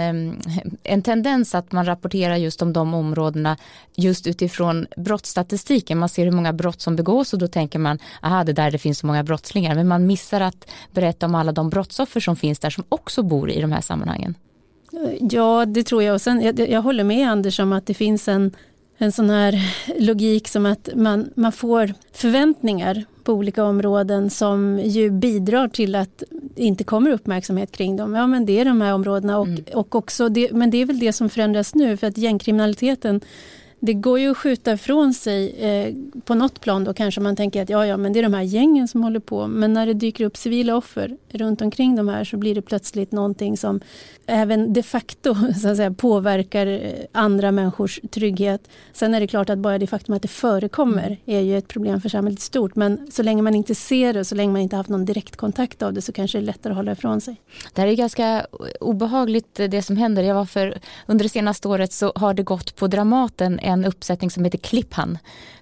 en 0.83 1.01
tendens 1.01 1.55
att 1.55 1.71
man 1.71 1.85
rapporterar 1.85 2.35
just 2.35 2.61
om 2.61 2.73
de 2.73 2.93
områdena 2.93 3.57
just 3.95 4.27
utifrån 4.27 4.87
brottsstatistiken. 4.97 5.97
Man 5.97 6.09
ser 6.09 6.25
hur 6.25 6.31
många 6.31 6.53
brott 6.53 6.81
som 6.81 6.95
begås 6.95 7.33
och 7.33 7.39
då 7.39 7.47
tänker 7.47 7.79
man, 7.79 7.99
aha 8.21 8.43
det 8.43 8.53
där 8.53 8.71
det 8.71 8.77
finns 8.77 8.99
så 8.99 9.07
många 9.07 9.23
brottslingar. 9.23 9.75
Men 9.75 9.87
man 9.87 10.07
missar 10.07 10.41
att 10.41 10.69
berätta 10.91 11.25
om 11.25 11.35
alla 11.35 11.51
de 11.51 11.69
brottsoffer 11.69 12.19
som 12.19 12.35
finns 12.35 12.59
där 12.59 12.69
som 12.69 12.83
också 12.89 13.23
bor 13.23 13.51
i 13.51 13.61
de 13.61 13.71
här 13.71 13.81
sammanhangen. 13.81 14.35
Ja, 15.19 15.65
det 15.65 15.83
tror 15.83 16.03
jag. 16.03 16.13
Och 16.13 16.21
sen, 16.21 16.41
jag, 16.41 16.59
jag 16.59 16.81
håller 16.81 17.03
med 17.03 17.29
Anders 17.29 17.59
om 17.59 17.73
att 17.73 17.85
det 17.85 17.93
finns 17.93 18.27
en 18.27 18.55
en 19.01 19.11
sån 19.11 19.29
här 19.29 19.73
logik 19.99 20.47
som 20.47 20.65
att 20.65 20.89
man, 20.95 21.29
man 21.35 21.51
får 21.51 21.93
förväntningar 22.11 23.05
på 23.23 23.33
olika 23.33 23.63
områden 23.63 24.29
som 24.29 24.79
ju 24.83 25.09
bidrar 25.11 25.67
till 25.67 25.95
att 25.95 26.23
inte 26.59 26.83
kommer 26.83 27.11
uppmärksamhet 27.11 27.71
kring 27.71 27.95
dem. 27.95 28.15
Ja 28.15 28.27
men 28.27 28.45
det 28.45 28.59
är 28.59 28.65
de 28.65 28.81
här 28.81 28.94
områdena 28.94 29.39
och, 29.39 29.47
mm. 29.47 29.63
och 29.73 29.95
också 29.95 30.29
det, 30.29 30.51
men 30.51 30.69
det 30.69 30.77
är 30.77 30.85
väl 30.85 31.00
det 31.00 31.13
som 31.13 31.29
förändras 31.29 31.75
nu 31.75 31.97
för 31.97 32.07
att 32.07 32.17
gängkriminaliteten 32.17 33.21
det 33.79 33.93
går 33.93 34.19
ju 34.19 34.31
att 34.31 34.37
skjuta 34.37 34.73
ifrån 34.73 35.13
sig 35.13 35.49
eh, 35.51 35.93
på 36.25 36.35
något 36.35 36.61
plan 36.61 36.83
då 36.83 36.93
kanske 36.93 37.21
man 37.21 37.35
tänker 37.35 37.61
att 37.61 37.69
ja, 37.69 37.85
ja, 37.85 37.97
men 37.97 38.13
det 38.13 38.19
är 38.19 38.23
de 38.23 38.33
här 38.33 38.41
gängen 38.41 38.87
som 38.87 39.03
håller 39.03 39.19
på. 39.19 39.47
Men 39.47 39.73
när 39.73 39.85
det 39.85 39.93
dyker 39.93 40.25
upp 40.25 40.37
civila 40.37 40.75
offer 40.75 41.17
runt 41.29 41.61
omkring 41.61 41.95
de 41.95 42.07
här 42.07 42.23
så 42.23 42.37
blir 42.37 42.55
det 42.55 42.61
plötsligt 42.61 43.11
någonting 43.11 43.57
som 43.57 43.81
även 44.25 44.73
de 44.73 44.83
facto 44.83 45.35
så 45.61 45.69
att 45.69 45.77
säga, 45.77 45.91
påverkar 45.91 46.67
eh, 46.67 46.91
andra 47.12 47.51
människors 47.51 48.00
trygghet. 48.12 48.69
Sen 48.93 49.13
är 49.13 49.19
det 49.19 49.27
klart 49.27 49.50
att 49.50 49.59
bara 49.59 49.77
det 49.77 49.88
faktum 49.88 50.15
att 50.15 50.21
det 50.21 50.27
förekommer 50.27 51.05
mm. 51.07 51.17
är 51.25 51.39
ju 51.39 51.57
ett 51.57 51.67
problem 51.67 52.01
för 52.01 52.09
samhället 52.09 52.39
stort. 52.39 52.75
Men 52.75 53.12
så 53.12 53.24
länge 53.24 53.41
man 53.41 53.55
inte 53.55 53.75
ser 53.75 54.13
det 54.13 54.19
och 54.19 54.27
så 54.27 54.36
länge 54.36 54.51
man 54.51 54.62
inte 54.62 54.75
haft 54.75 54.89
någon 54.89 55.05
direktkontakt 55.05 55.81
av 55.81 55.93
det 55.93 56.01
så 56.01 56.12
kanske 56.12 56.38
det 56.38 56.43
är 56.43 56.45
lättare 56.45 56.71
att 56.71 56.77
hålla 56.77 56.91
ifrån 56.91 57.21
sig. 57.21 57.41
Det 57.74 57.81
här 57.81 57.88
är 57.88 57.95
ganska 57.95 58.45
obehagligt 58.79 59.59
eh, 59.59 59.69
det 59.69 59.81
som 59.81 59.98
händer. 59.98 60.24
Jag 60.24 60.36
var 60.36 60.45
för, 60.45 60.79
under 61.05 61.24
det 61.25 61.29
senaste 61.29 61.67
året 61.67 61.93
så 61.93 62.12
har 62.15 62.33
det 62.33 62.43
gått 62.43 62.75
på 62.75 62.88
Dramaten 62.88 63.59
en 63.69 63.85
uppsättning 63.85 64.31
som 64.31 64.43
heter 64.43 64.57
Klipphan 64.57 65.17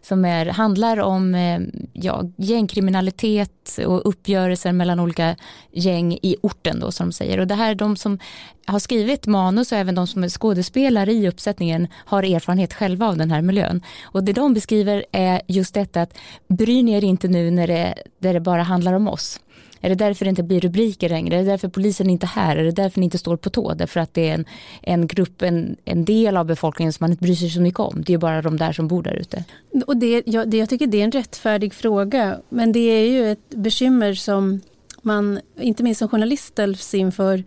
som 0.08 0.26
är, 0.26 0.46
handlar 0.46 1.00
om 1.00 1.36
eh, 1.36 1.60
ja, 1.94 2.24
gängkriminalitet 2.38 3.80
och 3.86 4.10
uppgörelser 4.10 4.72
mellan 4.72 5.00
olika 5.00 5.36
gäng 5.72 6.14
i 6.22 6.36
orten 6.42 6.80
då 6.80 6.92
som 6.92 7.08
de 7.08 7.14
säger. 7.14 7.40
Och 7.40 7.48
det 7.48 7.56
här 7.56 7.72
är 7.72 7.76
de 7.76 7.96
som 7.96 8.20
har 8.66 8.80
skrivit 8.80 9.28
manus 9.28 9.72
och 9.72 9.78
även 9.78 9.96
de 9.96 10.08
som 10.08 10.24
är 10.24 10.30
skådespelare 10.30 11.12
i 11.12 11.28
uppsättningen 11.28 11.88
har 11.94 12.24
erfarenhet 12.24 12.74
själva 12.74 13.08
av 13.08 13.18
den 13.18 13.32
här 13.32 13.42
miljön. 13.42 13.82
Och 14.04 14.24
det 14.24 14.34
de 14.34 14.54
beskriver 14.54 15.06
är 15.12 15.42
just 15.48 15.74
detta 15.74 16.02
att 16.02 16.18
bry 16.48 16.92
er 16.92 17.04
inte 17.04 17.28
nu 17.28 17.52
när 17.52 17.68
det, 17.68 17.96
där 18.20 18.34
det 18.34 18.40
bara 18.40 18.64
handlar 18.64 18.94
om 18.94 19.08
oss. 19.08 19.40
Är 19.82 19.90
det 19.90 19.96
därför 19.96 20.26
det 20.26 20.30
inte 20.30 20.44
blir 20.44 20.60
rubriker 20.60 21.10
längre? 21.10 21.36
Är 21.36 21.40
det 21.40 21.52
därför 21.52 21.68
polisen 21.68 22.10
inte 22.10 22.26
är 22.26 22.28
här? 22.28 22.58
Är 22.58 22.64
det 22.64 22.72
därför 22.72 23.00
ni 23.00 23.04
inte 23.04 23.18
står 23.18 23.38
på 23.38 23.50
tå? 23.50 23.74
Därför 23.74 24.00
att 24.00 24.14
det 24.14 24.30
är 24.30 24.34
en, 24.34 24.46
en 24.82 25.08
grupp, 25.08 25.42
en, 25.42 25.76
en 25.86 26.06
del 26.06 26.38
av 26.38 26.46
befolkningen 26.46 26.94
som 26.94 27.04
man 27.04 27.12
inte 27.12 27.24
bryr 27.24 27.36
sig 27.36 27.50
så 27.50 27.62
mycket 27.62 27.80
om. 27.80 28.04
Det 28.06 28.14
är 28.14 28.18
bara 28.18 28.42
de 28.42 28.58
där 28.58 28.72
som 28.72 28.88
bor 28.88 29.04
där 29.04 29.14
ute. 29.14 29.44
Och 29.88 29.98
det, 29.98 30.24
jag, 30.26 30.50
det, 30.50 30.58
jag 30.58 30.70
tycker 30.70 30.88
det 30.88 31.02
är 31.02 31.04
en 31.04 31.12
rättfärdig 31.12 31.74
fråga. 31.74 32.40
Men 32.50 32.72
det 32.72 32.80
är 32.80 33.10
ju 33.10 33.32
ett 33.32 33.50
bekymmer 33.50 34.14
som 34.14 34.62
man, 35.02 35.40
inte 35.60 35.84
minst 35.84 36.00
som 36.00 36.10
journalist, 36.10 36.48
ställs 36.48 36.94
inför 36.94 37.44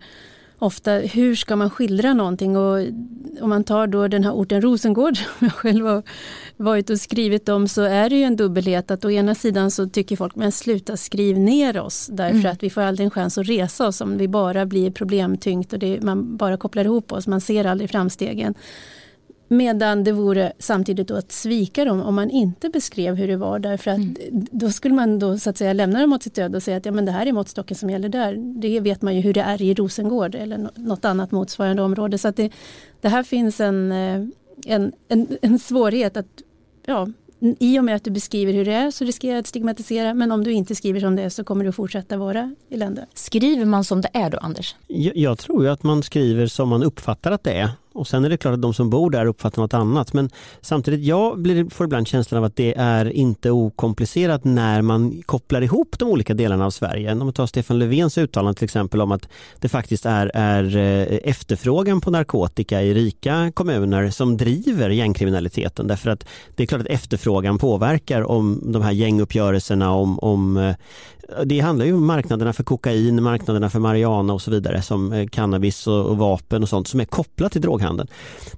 ofta 0.61 0.91
hur 0.91 1.35
ska 1.35 1.55
man 1.55 1.69
skildra 1.69 2.13
någonting 2.13 2.57
och 2.57 2.79
om 3.41 3.49
man 3.49 3.63
tar 3.63 3.87
då 3.87 4.07
den 4.07 4.23
här 4.23 4.31
orten 4.31 4.61
Rosengård 4.61 5.17
som 5.37 5.47
jag 5.47 5.51
själv 5.51 5.85
har 5.85 6.03
varit 6.57 6.89
och 6.89 6.99
skrivit 6.99 7.49
om 7.49 7.67
så 7.67 7.81
är 7.81 8.09
det 8.09 8.15
ju 8.15 8.23
en 8.23 8.35
dubbelhet 8.35 8.91
att 8.91 9.05
å 9.05 9.11
ena 9.11 9.35
sidan 9.35 9.71
så 9.71 9.89
tycker 9.89 10.15
folk 10.15 10.35
men 10.35 10.51
sluta 10.51 10.97
skriv 10.97 11.39
ner 11.39 11.79
oss 11.79 12.09
därför 12.11 12.39
mm. 12.39 12.51
att 12.51 12.63
vi 12.63 12.69
får 12.69 12.81
aldrig 12.81 13.05
en 13.05 13.11
chans 13.11 13.37
att 13.37 13.47
resa 13.47 13.87
oss 13.87 14.01
om 14.01 14.17
vi 14.17 14.27
bara 14.27 14.65
blir 14.65 14.91
problemtyngt 14.91 15.73
och 15.73 15.79
det, 15.79 16.01
man 16.01 16.37
bara 16.37 16.57
kopplar 16.57 16.85
ihop 16.85 17.11
oss, 17.11 17.27
man 17.27 17.41
ser 17.41 17.65
aldrig 17.65 17.89
framstegen. 17.89 18.53
Medan 19.53 20.03
det 20.03 20.11
vore 20.11 20.53
samtidigt 20.59 21.07
då 21.07 21.15
att 21.15 21.31
svika 21.31 21.85
dem 21.85 22.01
om 22.01 22.15
man 22.15 22.29
inte 22.29 22.69
beskrev 22.69 23.15
hur 23.15 23.27
det 23.27 23.37
var 23.37 23.59
därför 23.59 23.91
att 23.91 23.97
mm. 23.97 24.15
då 24.51 24.69
skulle 24.69 24.95
man 24.95 25.19
då 25.19 25.37
så 25.37 25.49
att 25.49 25.57
säga 25.57 25.73
lämna 25.73 26.01
dem 26.01 26.13
åt 26.13 26.23
sitt 26.23 26.37
öde 26.37 26.57
och 26.57 26.63
säga 26.63 26.77
att 26.77 26.85
ja, 26.85 26.91
men 26.91 27.05
det 27.05 27.11
här 27.11 27.25
är 27.25 27.31
måttstocken 27.31 27.77
som 27.77 27.89
gäller 27.89 28.09
där. 28.09 28.35
Det 28.61 28.79
vet 28.79 29.01
man 29.01 29.15
ju 29.15 29.21
hur 29.21 29.33
det 29.33 29.41
är 29.41 29.61
i 29.61 29.73
Rosengård 29.73 30.35
eller 30.35 30.69
något 30.75 31.05
annat 31.05 31.31
motsvarande 31.31 31.81
område. 31.81 32.17
Så 32.17 32.27
att 32.27 32.35
det, 32.35 32.51
det 33.01 33.09
här 33.09 33.23
finns 33.23 33.59
en, 33.59 33.91
eh, 33.91 34.25
en, 34.65 34.91
en, 35.07 35.27
en 35.41 35.59
svårighet 35.59 36.17
att 36.17 36.41
ja, 36.85 37.07
i 37.59 37.79
och 37.79 37.83
med 37.83 37.95
att 37.95 38.03
du 38.03 38.11
beskriver 38.11 38.53
hur 38.53 38.65
det 38.65 38.73
är 38.73 38.91
så 38.91 39.05
riskerar 39.05 39.33
du 39.33 39.39
att 39.39 39.47
stigmatisera 39.47 40.13
men 40.13 40.31
om 40.31 40.43
du 40.43 40.51
inte 40.51 40.75
skriver 40.75 40.99
som 40.99 41.15
det 41.15 41.23
är 41.23 41.29
så 41.29 41.43
kommer 41.43 41.65
du 41.65 41.71
fortsätta 41.71 42.17
vara 42.17 42.55
elände. 42.69 43.05
Skriver 43.13 43.65
man 43.65 43.83
som 43.83 44.01
det 44.01 44.09
är 44.13 44.29
då 44.29 44.37
Anders? 44.37 44.75
Jag, 44.87 45.17
jag 45.17 45.39
tror 45.39 45.63
ju 45.63 45.69
att 45.69 45.83
man 45.83 46.03
skriver 46.03 46.47
som 46.47 46.69
man 46.69 46.83
uppfattar 46.83 47.31
att 47.31 47.43
det 47.43 47.53
är 47.53 47.69
och 47.93 48.07
sen 48.07 48.25
är 48.25 48.29
det 48.29 48.37
klart 48.37 48.53
att 48.53 48.61
de 48.61 48.73
som 48.73 48.89
bor 48.89 49.09
där 49.09 49.25
uppfattar 49.25 49.61
något 49.61 49.73
annat. 49.73 50.13
Men 50.13 50.29
samtidigt, 50.61 51.05
jag 51.05 51.41
blir, 51.41 51.69
får 51.69 51.85
ibland 51.85 52.07
känslan 52.07 52.37
av 52.37 52.43
att 52.43 52.55
det 52.55 52.73
är 52.77 53.05
inte 53.05 53.51
okomplicerat 53.51 54.43
när 54.43 54.81
man 54.81 55.21
kopplar 55.25 55.61
ihop 55.61 55.99
de 55.99 56.09
olika 56.09 56.33
delarna 56.33 56.65
av 56.65 56.71
Sverige. 56.71 57.11
Om 57.11 57.17
man 57.17 57.33
tar 57.33 57.45
Stefan 57.45 57.79
Löfvens 57.79 58.17
uttalande 58.17 58.57
till 58.57 58.65
exempel 58.65 59.01
om 59.01 59.11
att 59.11 59.29
det 59.59 59.69
faktiskt 59.69 60.05
är, 60.05 60.31
är 60.33 60.77
eh, 60.77 61.19
efterfrågan 61.23 62.01
på 62.01 62.11
narkotika 62.11 62.81
i 62.81 62.93
rika 62.93 63.51
kommuner 63.53 64.09
som 64.09 64.37
driver 64.37 64.89
gängkriminaliteten. 64.89 65.87
Därför 65.87 66.09
att 66.09 66.25
det 66.55 66.63
är 66.63 66.67
klart 66.67 66.81
att 66.81 66.87
efterfrågan 66.87 67.57
påverkar 67.57 68.21
om 68.21 68.61
de 68.71 68.81
här 68.81 68.91
gänguppgörelserna, 68.91 69.91
om, 69.91 70.19
om 70.19 70.57
eh, 70.57 70.75
det 71.45 71.59
handlar 71.59 71.85
ju 71.85 71.93
om 71.93 72.05
marknaderna 72.05 72.53
för 72.53 72.63
kokain, 72.63 73.23
marknaderna 73.23 73.69
för 73.69 73.79
marijuana 73.79 74.33
och 74.33 74.41
så 74.41 74.51
vidare 74.51 74.81
som 74.81 75.13
eh, 75.13 75.27
cannabis 75.27 75.87
och, 75.87 76.05
och, 76.05 76.17
vapen 76.17 76.63
och 76.63 76.69
sånt 76.69 76.87
som 76.87 76.99
är 76.99 77.05
kopplat 77.05 77.51
till 77.51 77.61
droghandeln. 77.61 78.09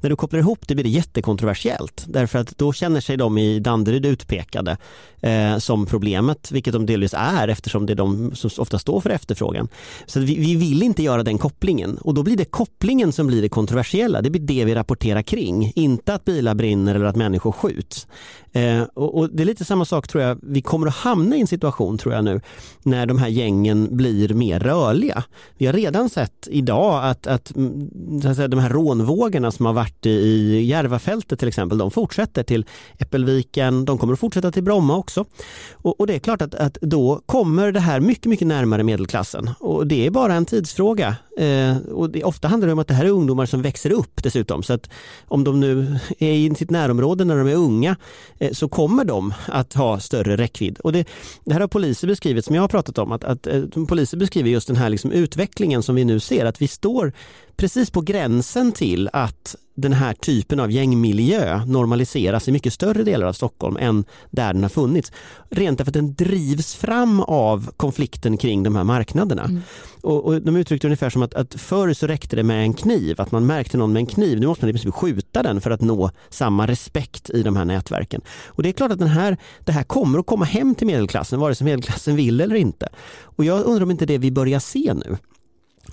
När 0.02 0.10
du 0.10 0.16
kopplar 0.16 0.40
ihop 0.40 0.68
det 0.68 0.76
blir 0.76 0.84
det 0.84 0.90
jättekontroversiellt 0.90 2.06
därför 2.08 2.40
att 2.40 2.58
då 2.58 2.74
känner 2.74 3.02
sig 3.02 3.18
de 3.18 3.38
i 3.38 3.60
Danderyd 3.60 4.06
utpekade 4.06 4.78
eh, 5.22 5.58
som 5.58 5.86
problemet, 5.86 6.52
vilket 6.52 6.74
de 6.74 6.86
delvis 6.86 7.14
är 7.18 7.48
eftersom 7.48 7.86
det 7.86 7.94
är 7.94 7.96
de 7.96 8.36
som 8.36 8.50
ofta 8.58 8.80
står 8.80 9.02
för 9.02 9.10
efterfrågan. 9.10 9.68
Så 10.06 10.20
vi, 10.20 10.40
vi, 10.40 10.56
vill 10.56 10.84
inte 10.84 11.04
göra 11.04 11.24
den 11.24 11.38
kopplingen 11.38 11.98
och 11.98 12.14
då 12.14 12.24
blir 12.24 12.38
det 12.38 12.46
kopplingen 12.46 13.12
som 13.12 13.28
blir 13.28 13.42
det 13.42 13.50
kontroversiella. 13.50 14.22
Det 14.22 14.30
blir 14.30 14.42
det 14.42 14.66
vi 14.66 14.76
rapporterar 14.76 15.22
kring, 15.22 15.72
inte 15.76 16.14
att 16.14 16.26
bilar 16.26 16.56
brinner 16.56 16.96
eller 16.96 17.06
att 17.06 17.16
människor 17.16 17.52
skjuts. 17.52 18.08
Eh, 18.54 18.84
och, 18.94 19.18
och, 19.18 19.30
det 19.30 19.44
är 19.44 19.46
lite 19.46 19.66
samma 19.66 19.86
sak 19.86 20.08
tror 20.08 20.24
jag, 20.24 20.40
vi 20.42 20.62
kommer 20.62 20.88
att 20.88 20.96
hamna 20.96 21.36
i 21.36 21.42
en 21.42 21.48
situation 21.48 21.98
tror 21.98 22.14
jag 22.14 22.24
nu 22.26 22.42
när 22.84 23.06
de 23.06 23.18
här 23.18 23.28
gängen 23.28 23.98
blir 23.98 24.34
mer 24.34 24.60
rörliga. 24.60 25.24
Vi 25.58 25.66
har 25.66 25.74
redan 25.74 26.10
sett 26.10 26.48
idag 26.52 27.06
att, 27.06 27.28
att, 27.28 27.56
mm, 27.56 28.22
att 28.26 28.36
säga, 28.36 28.48
de 28.48 28.60
här 28.60 28.70
rånvågorna 28.70 29.52
som 29.52 29.66
har 29.66 29.74
varit 29.74 30.06
i 30.06 30.62
Järvafältet 30.62 31.40
till 31.40 31.48
exempel, 31.48 31.78
de 31.78 31.92
fortsätter 31.92 32.44
till 32.44 32.66
Äppelviken, 32.98 33.86
de 33.86 33.98
kommer 33.98 34.14
att 34.14 34.20
fortsätta 34.20 34.52
till 34.52 34.64
Bromma 34.64 34.96
också. 34.98 35.26
Och, 35.74 36.00
och 36.00 36.08
det 36.08 36.16
är 36.16 36.20
klart 36.20 36.42
att, 36.42 36.56
att 36.56 36.78
då 36.82 37.22
kommer 37.26 37.72
det 37.72 37.80
här 37.80 38.00
mycket, 38.00 38.26
mycket 38.26 38.48
närmare 38.48 38.84
medelklassen 38.84 39.50
och 39.60 39.88
det 39.88 40.06
är 40.06 40.12
bara 40.12 40.34
en 40.34 40.46
tidsfråga. 40.46 41.16
Eh, 41.38 41.78
och 41.78 42.10
det, 42.10 42.24
ofta 42.24 42.48
handlar 42.48 42.68
det 42.68 42.74
om 42.74 42.80
att 42.80 42.88
det 42.88 42.94
här 42.94 43.06
är 43.06 43.10
ungdomar 43.10 43.46
som 43.46 43.62
växer 43.62 43.92
upp 43.92 44.24
dessutom 44.24 44.64
så 44.64 44.74
att 44.74 44.90
om 45.28 45.44
de 45.44 45.60
nu 45.60 46.00
är 46.20 46.32
i 46.32 46.56
sitt 46.56 46.70
närområde 46.70 47.26
när 47.26 47.38
de 47.38 47.48
är 47.48 47.56
unga 47.56 47.96
Eh, 48.44 48.52
så 48.52 48.68
kommer 48.68 49.06
de 49.06 49.34
att 49.48 49.74
ha 49.74 50.00
större 50.00 50.38
räckvidd. 50.38 50.80
Och 50.80 50.94
det, 50.94 51.08
det 51.44 51.54
här 51.54 51.62
har 51.62 51.68
poliser 51.68 52.08
beskrivit 52.08 52.46
som 52.46 52.56
jag 52.56 52.64
har 52.64 52.68
pratat 52.68 52.98
om 52.98 53.12
att, 53.12 53.24
att 53.24 53.48
eh, 53.48 53.64
poliser 53.88 54.18
beskriver 54.18 54.50
just 54.50 54.68
den 54.68 54.76
här 54.76 54.90
liksom 54.90 55.12
utvecklingen 55.12 55.84
som 55.84 55.96
vi 55.96 56.06
nu 56.06 56.20
ser 56.20 56.46
att 56.46 56.62
vi 56.62 56.68
står 56.68 57.14
precis 57.56 57.92
på 57.92 58.02
gränsen 58.02 58.72
till 58.72 59.10
att 59.14 59.56
den 59.76 59.94
här 59.94 60.14
typen 60.14 60.60
av 60.60 60.72
gängmiljö 60.72 61.66
normaliseras 61.66 62.48
i 62.48 62.52
mycket 62.52 62.74
större 62.74 63.04
delar 63.04 63.28
av 63.28 63.34
Stockholm 63.34 63.78
än 63.78 64.06
där 64.32 64.54
den 64.54 64.64
har 64.64 64.70
funnits. 64.70 65.12
Rent 65.50 65.78
därför 65.78 65.90
att 65.90 65.94
den 65.94 66.14
drivs 66.14 66.76
fram 66.76 67.20
av 67.20 67.72
konflikten 67.78 68.38
kring 68.38 68.64
de 68.64 68.76
här 68.76 68.84
marknaderna. 68.84 69.44
Mm. 69.44 69.62
Och, 70.02 70.26
och, 70.26 70.42
de 70.42 70.56
uttryckte 70.56 70.88
ungefär 70.88 71.10
som 71.10 71.22
att, 71.22 71.34
att 71.34 71.54
förr 71.54 71.94
så 71.94 72.08
räckte 72.08 72.36
det 72.36 72.44
med 72.44 72.64
en 72.64 72.74
kniv, 72.74 73.22
att 73.22 73.32
man 73.32 73.46
märkte 73.46 73.78
någon 73.78 73.94
med 73.94 74.00
en 74.00 74.06
kniv. 74.06 74.40
Nu 74.40 74.48
måste 74.48 74.66
man 74.66 74.70
i 74.70 74.74
princip 74.74 74.94
skjuta 74.94 75.44
den 75.44 75.62
för 75.62 75.72
att 75.72 75.82
nå 75.82 76.10
samma 76.30 76.68
respekt 76.68 77.30
i 77.30 77.44
de 77.44 77.56
här 77.56 77.66
nätverken. 77.66 78.22
Och 78.48 78.64
det 78.64 78.70
är 78.70 78.74
klart 78.74 78.92
att 78.92 79.00
den 79.00 79.08
här, 79.08 79.38
det 79.60 79.72
här 79.72 79.84
kommer 79.84 80.20
att 80.20 80.26
komma 80.26 80.46
hem 80.46 80.76
till 80.76 80.88
medelklassen, 80.88 81.40
vare 81.40 81.56
sig 81.56 81.66
medelklassen 81.66 82.16
vill 82.16 82.42
eller 82.42 82.56
inte. 82.56 82.90
Och 83.22 83.46
jag 83.46 83.66
undrar 83.66 83.84
om 83.84 83.92
inte 83.92 84.06
det 84.06 84.18
vi 84.18 84.32
börjar 84.32 84.60
se 84.60 84.94
nu 84.94 85.18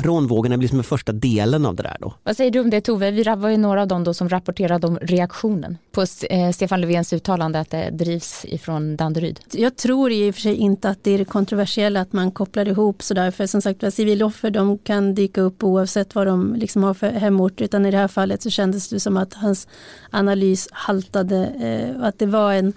rånvågorna 0.05 0.57
blir 0.57 0.69
som 0.69 0.79
den 0.79 0.85
första 0.85 1.13
delen 1.13 1.67
av 1.67 1.77
det 1.77 1.83
där 1.83 1.97
då. 2.01 2.15
Vad 2.23 2.37
säger 2.37 2.51
du 2.51 2.61
om 2.61 2.71
det 2.71 2.81
Tove? 2.81 3.11
Vi 3.11 3.23
var 3.23 3.49
ju 3.49 3.57
några 3.57 3.83
av 3.83 3.89
dem 3.89 4.05
då 4.05 4.15
som 4.15 4.29
rapporterade 4.29 4.87
om 4.87 4.99
reaktionen 5.03 5.79
på 5.93 6.01
eh, 6.31 6.51
Stefan 6.51 6.81
Löfvens 6.81 7.13
uttalande 7.13 7.61
att 7.61 7.71
det 7.71 7.91
drivs 7.91 8.45
ifrån 8.45 8.97
Danderyd. 8.97 9.41
Jag 9.53 9.77
tror 9.77 10.13
i 10.13 10.31
och 10.31 10.35
för 10.35 10.43
sig 10.43 10.55
inte 10.55 10.89
att 10.89 11.05
det 11.05 11.11
är 11.11 11.19
det 11.19 11.25
kontroversiella 11.25 12.01
att 12.01 12.13
man 12.13 12.31
kopplar 12.31 12.69
ihop 12.69 13.03
sådär 13.03 13.31
för 13.31 13.47
som 13.47 13.63
sagt 13.63 13.95
civiloffer 13.95 14.51
de 14.51 14.79
kan 14.79 15.15
dyka 15.15 15.41
upp 15.41 15.65
oavsett 15.65 16.15
vad 16.15 16.27
de 16.27 16.55
liksom 16.55 16.83
har 16.83 16.95
för 16.95 17.11
hemort 17.11 17.61
utan 17.61 17.87
i 17.87 17.91
det 17.91 17.97
här 17.97 18.09
fallet 18.09 18.43
så 18.43 18.51
kändes 18.51 18.89
det 18.89 19.01
som 19.01 19.17
att 19.17 19.35
hans 19.35 19.69
analys 20.11 20.69
haltade 20.73 21.47
eh, 21.47 22.07
att 22.07 22.19
det 22.19 22.27
var 22.27 22.53
en 22.53 22.73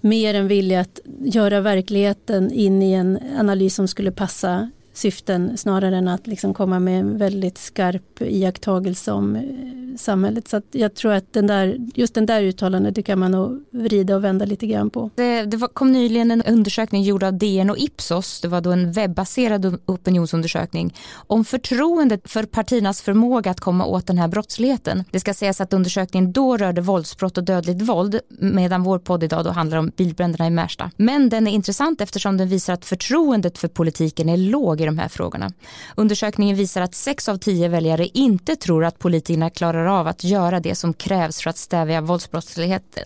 mer 0.00 0.34
en 0.34 0.48
vilja 0.48 0.80
att 0.80 1.00
göra 1.20 1.60
verkligheten 1.60 2.52
in 2.52 2.82
i 2.82 2.92
en 2.92 3.18
analys 3.38 3.74
som 3.74 3.88
skulle 3.88 4.10
passa 4.12 4.70
syften 4.98 5.56
snarare 5.56 5.96
än 5.96 6.08
att 6.08 6.26
liksom 6.26 6.54
komma 6.54 6.78
med 6.78 7.00
en 7.00 7.18
väldigt 7.18 7.58
skarp 7.58 8.20
iakttagelse 8.20 9.12
om 9.12 9.36
eh, 9.36 9.87
samhället. 9.98 10.48
Så 10.48 10.62
jag 10.70 10.94
tror 10.94 11.12
att 11.12 11.32
den 11.32 11.46
där, 11.46 11.76
just 11.94 12.14
den 12.14 12.26
där 12.26 12.42
uttalandet 12.42 12.94
det 12.94 13.02
kan 13.02 13.18
man 13.18 13.30
nog 13.30 13.64
vrida 13.70 14.16
och 14.16 14.24
vända 14.24 14.44
lite 14.44 14.66
grann 14.66 14.90
på. 14.90 15.10
Det, 15.14 15.42
det 15.42 15.56
var, 15.56 15.68
kom 15.68 15.92
nyligen 15.92 16.30
en 16.30 16.42
undersökning 16.42 17.02
gjord 17.02 17.22
av 17.22 17.38
DN 17.38 17.70
och 17.70 17.78
Ipsos, 17.78 18.40
det 18.40 18.48
var 18.48 18.60
då 18.60 18.70
en 18.70 18.92
webbaserad 18.92 19.78
opinionsundersökning 19.86 20.94
om 21.14 21.44
förtroendet 21.44 22.30
för 22.30 22.44
partiernas 22.44 23.02
förmåga 23.02 23.50
att 23.50 23.60
komma 23.60 23.84
åt 23.84 24.06
den 24.06 24.18
här 24.18 24.28
brottsligheten. 24.28 25.04
Det 25.10 25.20
ska 25.20 25.34
sägas 25.34 25.60
att 25.60 25.72
undersökningen 25.72 26.32
då 26.32 26.56
rörde 26.56 26.80
våldsbrott 26.80 27.38
och 27.38 27.44
dödligt 27.44 27.82
våld 27.82 28.20
medan 28.38 28.82
vår 28.82 28.98
podd 28.98 29.24
idag 29.24 29.44
då 29.44 29.50
handlar 29.50 29.78
om 29.78 29.92
bilbränderna 29.96 30.46
i 30.46 30.50
Märsta. 30.50 30.90
Men 30.96 31.28
den 31.28 31.46
är 31.46 31.50
intressant 31.50 32.00
eftersom 32.00 32.36
den 32.36 32.48
visar 32.48 32.72
att 32.72 32.84
förtroendet 32.84 33.58
för 33.58 33.68
politiken 33.68 34.28
är 34.28 34.36
låg 34.36 34.80
i 34.80 34.84
de 34.84 34.98
här 34.98 35.08
frågorna. 35.08 35.52
Undersökningen 35.96 36.56
visar 36.56 36.80
att 36.80 36.94
sex 36.94 37.28
av 37.28 37.36
tio 37.36 37.68
väljare 37.68 38.06
inte 38.06 38.56
tror 38.56 38.84
att 38.84 38.98
politikerna 38.98 39.50
klarar 39.50 39.86
av 39.88 40.06
att 40.06 40.24
göra 40.24 40.60
det 40.60 40.74
som 40.74 40.94
krävs 40.94 41.40
för 41.40 41.50
att 41.50 41.58
stävja 41.58 42.00
våldsbrottsligheten. 42.00 43.04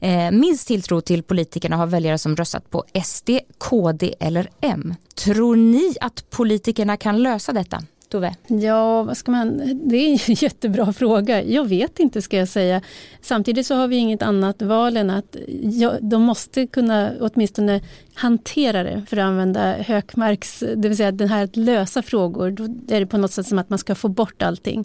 Eh, 0.00 0.30
minst 0.30 0.68
tilltro 0.68 1.00
till 1.00 1.22
politikerna 1.22 1.76
har 1.76 1.86
väljare 1.86 2.18
som 2.18 2.36
röstat 2.36 2.70
på 2.70 2.84
SD, 3.04 3.30
KD 3.58 4.14
eller 4.20 4.50
M. 4.60 4.94
Tror 5.14 5.56
ni 5.56 5.94
att 6.00 6.30
politikerna 6.30 6.96
kan 6.96 7.22
lösa 7.22 7.52
detta? 7.52 7.82
Tove? 8.08 8.34
Ja, 8.46 9.02
vad 9.02 9.16
ska 9.16 9.30
man... 9.30 9.58
det 9.88 9.96
är 9.96 10.10
en 10.10 10.18
jättebra 10.34 10.92
fråga. 10.92 11.42
Jag 11.42 11.68
vet 11.68 11.98
inte 11.98 12.22
ska 12.22 12.36
jag 12.36 12.48
säga. 12.48 12.82
Samtidigt 13.20 13.66
så 13.66 13.74
har 13.74 13.88
vi 13.88 13.96
inget 13.96 14.22
annat 14.22 14.62
val 14.62 14.96
än 14.96 15.10
att 15.10 15.36
ja, 15.62 15.94
de 16.00 16.22
måste 16.22 16.66
kunna 16.66 17.12
åtminstone 17.20 17.80
hantera 18.14 18.82
det 18.82 19.06
för 19.08 19.16
att 19.16 19.24
använda 19.24 19.72
Hökmarks, 19.72 20.64
det 20.76 20.88
vill 20.88 20.96
säga 20.96 21.12
den 21.12 21.28
här 21.28 21.44
att 21.44 21.56
lösa 21.56 22.02
frågor. 22.02 22.50
Då 22.50 22.64
är 22.94 23.00
det 23.00 23.06
på 23.06 23.18
något 23.18 23.32
sätt 23.32 23.46
som 23.46 23.58
att 23.58 23.70
man 23.70 23.78
ska 23.78 23.94
få 23.94 24.08
bort 24.08 24.42
allting. 24.42 24.84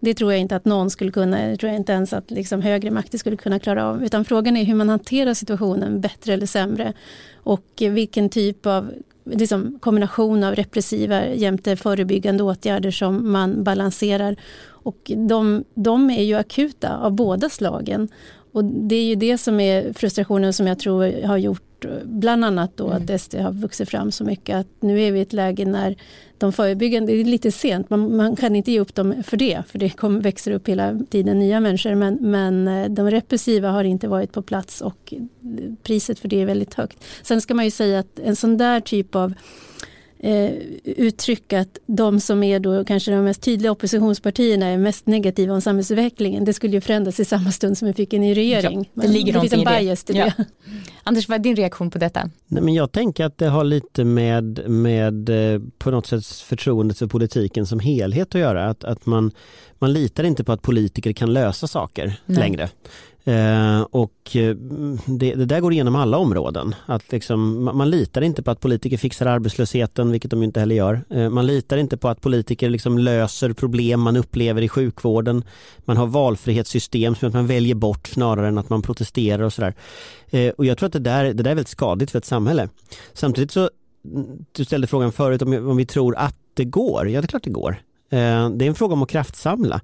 Det 0.00 0.14
tror 0.14 0.32
jag 0.32 0.40
inte 0.40 0.56
att 0.56 0.64
någon 0.64 0.90
skulle 0.90 1.10
kunna, 1.10 1.46
det 1.46 1.56
tror 1.56 1.70
jag 1.72 1.80
inte 1.80 1.92
ens 1.92 2.12
att 2.12 2.30
liksom 2.30 2.62
högre 2.62 2.90
makter 2.90 3.18
skulle 3.18 3.36
kunna 3.36 3.58
klara 3.58 3.86
av. 3.86 4.04
Utan 4.04 4.24
frågan 4.24 4.56
är 4.56 4.64
hur 4.64 4.74
man 4.74 4.88
hanterar 4.88 5.34
situationen, 5.34 6.00
bättre 6.00 6.32
eller 6.32 6.46
sämre. 6.46 6.92
Och 7.34 7.66
vilken 7.78 8.28
typ 8.28 8.66
av 8.66 8.90
liksom, 9.24 9.78
kombination 9.80 10.44
av 10.44 10.54
repressiva 10.54 11.26
jämte 11.26 11.76
förebyggande 11.76 12.42
åtgärder 12.42 12.90
som 12.90 13.32
man 13.32 13.64
balanserar. 13.64 14.36
Och 14.68 15.12
de, 15.16 15.64
de 15.74 16.10
är 16.10 16.22
ju 16.22 16.34
akuta 16.34 16.96
av 16.96 17.12
båda 17.12 17.48
slagen. 17.48 18.08
Och 18.52 18.64
det 18.64 18.96
är 18.96 19.04
ju 19.04 19.14
det 19.14 19.38
som 19.38 19.60
är 19.60 19.92
frustrationen 19.92 20.52
som 20.52 20.66
jag 20.66 20.78
tror 20.78 21.26
har 21.26 21.36
gjort 21.36 21.75
bland 22.04 22.44
annat 22.44 22.76
då 22.76 22.90
mm. 22.90 23.02
att 23.02 23.20
SD 23.20 23.34
har 23.34 23.52
vuxit 23.52 23.88
fram 23.88 24.12
så 24.12 24.24
mycket 24.24 24.56
att 24.56 24.66
nu 24.80 25.02
är 25.02 25.12
vi 25.12 25.18
i 25.18 25.22
ett 25.22 25.32
läge 25.32 25.64
när 25.64 25.96
de 26.38 26.52
förebyggande, 26.52 27.12
det 27.12 27.20
är 27.20 27.24
lite 27.24 27.52
sent, 27.52 27.90
man, 27.90 28.16
man 28.16 28.36
kan 28.36 28.56
inte 28.56 28.72
ge 28.72 28.80
upp 28.80 28.94
dem 28.94 29.22
för 29.22 29.36
det, 29.36 29.62
för 29.68 29.78
det 29.78 29.90
kommer, 29.90 30.20
växer 30.20 30.50
upp 30.50 30.68
hela 30.68 30.98
tiden 31.10 31.38
nya 31.38 31.60
människor, 31.60 31.94
men, 31.94 32.18
men 32.20 32.68
eh, 32.68 32.88
de 32.88 33.10
repressiva 33.10 33.70
har 33.70 33.84
inte 33.84 34.08
varit 34.08 34.32
på 34.32 34.42
plats 34.42 34.80
och 34.80 35.14
priset 35.82 36.18
för 36.18 36.28
det 36.28 36.42
är 36.42 36.46
väldigt 36.46 36.74
högt. 36.74 37.04
Sen 37.22 37.40
ska 37.40 37.54
man 37.54 37.64
ju 37.64 37.70
säga 37.70 37.98
att 37.98 38.18
en 38.18 38.36
sån 38.36 38.56
där 38.56 38.80
typ 38.80 39.14
av 39.14 39.34
eh, 40.26 40.52
uttryck 40.84 41.52
att 41.52 41.78
de 41.86 42.20
som 42.20 42.42
är 42.42 42.60
då 42.60 42.84
kanske 42.84 43.10
de 43.10 43.24
mest 43.24 43.42
tydliga 43.42 43.72
oppositionspartierna 43.72 44.66
är 44.66 44.78
mest 44.78 45.06
negativa 45.06 45.54
om 45.54 45.60
samhällsutvecklingen. 45.60 46.44
Det 46.44 46.52
skulle 46.52 46.72
ju 46.72 46.80
förändras 46.80 47.20
i 47.20 47.24
samma 47.24 47.52
stund 47.52 47.78
som 47.78 47.88
vi 47.88 47.94
fick 47.94 48.12
en 48.12 48.20
ny 48.20 48.36
regering. 48.36 48.90
Ja, 48.94 49.02
det 49.02 49.08
ligger 49.08 49.32
det 49.32 49.40
finns 49.40 49.52
en 49.52 49.64
bias 49.64 50.04
till 50.04 50.14
det. 50.14 50.34
Ja. 50.36 50.44
Anders, 51.02 51.28
vad 51.28 51.38
är 51.38 51.42
din 51.42 51.56
reaktion 51.56 51.90
på 51.90 51.98
detta? 51.98 52.30
Nej, 52.46 52.62
men 52.62 52.74
jag 52.74 52.92
tänker 52.92 53.24
att 53.24 53.38
det 53.38 53.48
har 53.48 53.64
lite 53.64 54.04
med, 54.04 54.70
med 54.70 55.28
eh, 55.28 55.60
på 55.78 55.90
något 55.90 56.06
sätt 56.06 56.26
förtroendet 56.26 56.98
för 56.98 57.06
politiken 57.06 57.66
som 57.66 57.80
helhet 57.80 58.34
att 58.34 58.40
göra. 58.40 58.68
Att, 58.68 58.84
att 58.84 59.06
man, 59.06 59.30
man 59.78 59.92
litar 59.92 60.24
inte 60.24 60.44
på 60.44 60.52
att 60.52 60.62
politiker 60.62 61.12
kan 61.12 61.32
lösa 61.32 61.66
saker 61.66 62.20
Nej. 62.26 62.38
längre. 62.38 62.68
Eh, 63.28 63.80
och 63.80 64.36
eh, 64.36 64.56
det, 65.06 65.34
det, 65.34 65.44
där 65.44 65.60
går 65.60 65.72
igenom 65.72 65.96
alla 65.96 66.18
områden. 66.18 66.74
Att 66.86 67.12
liksom, 67.12 67.64
man, 67.64 67.76
man, 67.76 67.90
litar 67.90 68.22
inte 68.22 68.42
på 68.42 68.50
att 68.50 68.60
politiker 68.60 68.96
fixar 68.96 69.26
arbetslösheten, 69.26 70.10
vilket 70.10 70.30
de 70.30 70.42
inte 70.42 70.60
heller 70.60 70.74
gör. 70.74 71.04
Eh, 71.10 71.30
man 71.30 71.46
litar 71.46 71.76
inte 71.76 71.96
på 71.96 72.08
att 72.08 72.20
politiker 72.20 72.70
liksom 72.70 72.98
löser 72.98 73.52
problem 73.52 74.00
man 74.00 74.16
upplever 74.16 74.62
i 74.62 74.68
sjukvården. 74.68 75.44
Man 75.78 75.96
har 75.96 76.06
valfrihetssystem 76.06 77.14
som 77.14 77.28
att 77.28 77.34
man 77.34 77.46
väljer 77.46 77.74
bort 77.74 78.08
snarare 78.08 78.48
än 78.48 78.58
att 78.58 78.70
man 78.70 78.82
protesterar 78.82 79.42
och 79.42 79.52
sådär. 79.52 79.74
Eh, 80.30 80.50
och 80.50 80.64
jag 80.64 80.78
tror 80.78 80.86
att 80.86 80.92
det 80.92 80.98
där, 80.98 81.24
det 81.24 81.42
där 81.42 81.50
är 81.50 81.54
väldigt 81.54 81.68
skadligt 81.68 82.10
för 82.10 82.18
ett 82.18 82.24
samhälle. 82.24 82.68
Samtidigt 83.12 83.50
så, 83.50 83.70
du 84.52 84.64
ställde 84.64 84.86
frågan 84.86 85.12
förut 85.12 85.42
om, 85.42 85.68
om 85.70 85.76
vi 85.76 85.86
tror 85.86 86.16
att 86.16 86.36
det 86.54 86.64
går. 86.64 87.08
Ja, 87.08 87.20
det 87.20 87.24
är 87.24 87.28
klart 87.28 87.44
det 87.44 87.50
går. 87.50 87.76
Eh, 88.10 88.50
det 88.50 88.64
är 88.64 88.68
en 88.68 88.74
fråga 88.74 88.92
om 88.92 89.02
att 89.02 89.08
kraftsamla. 89.08 89.80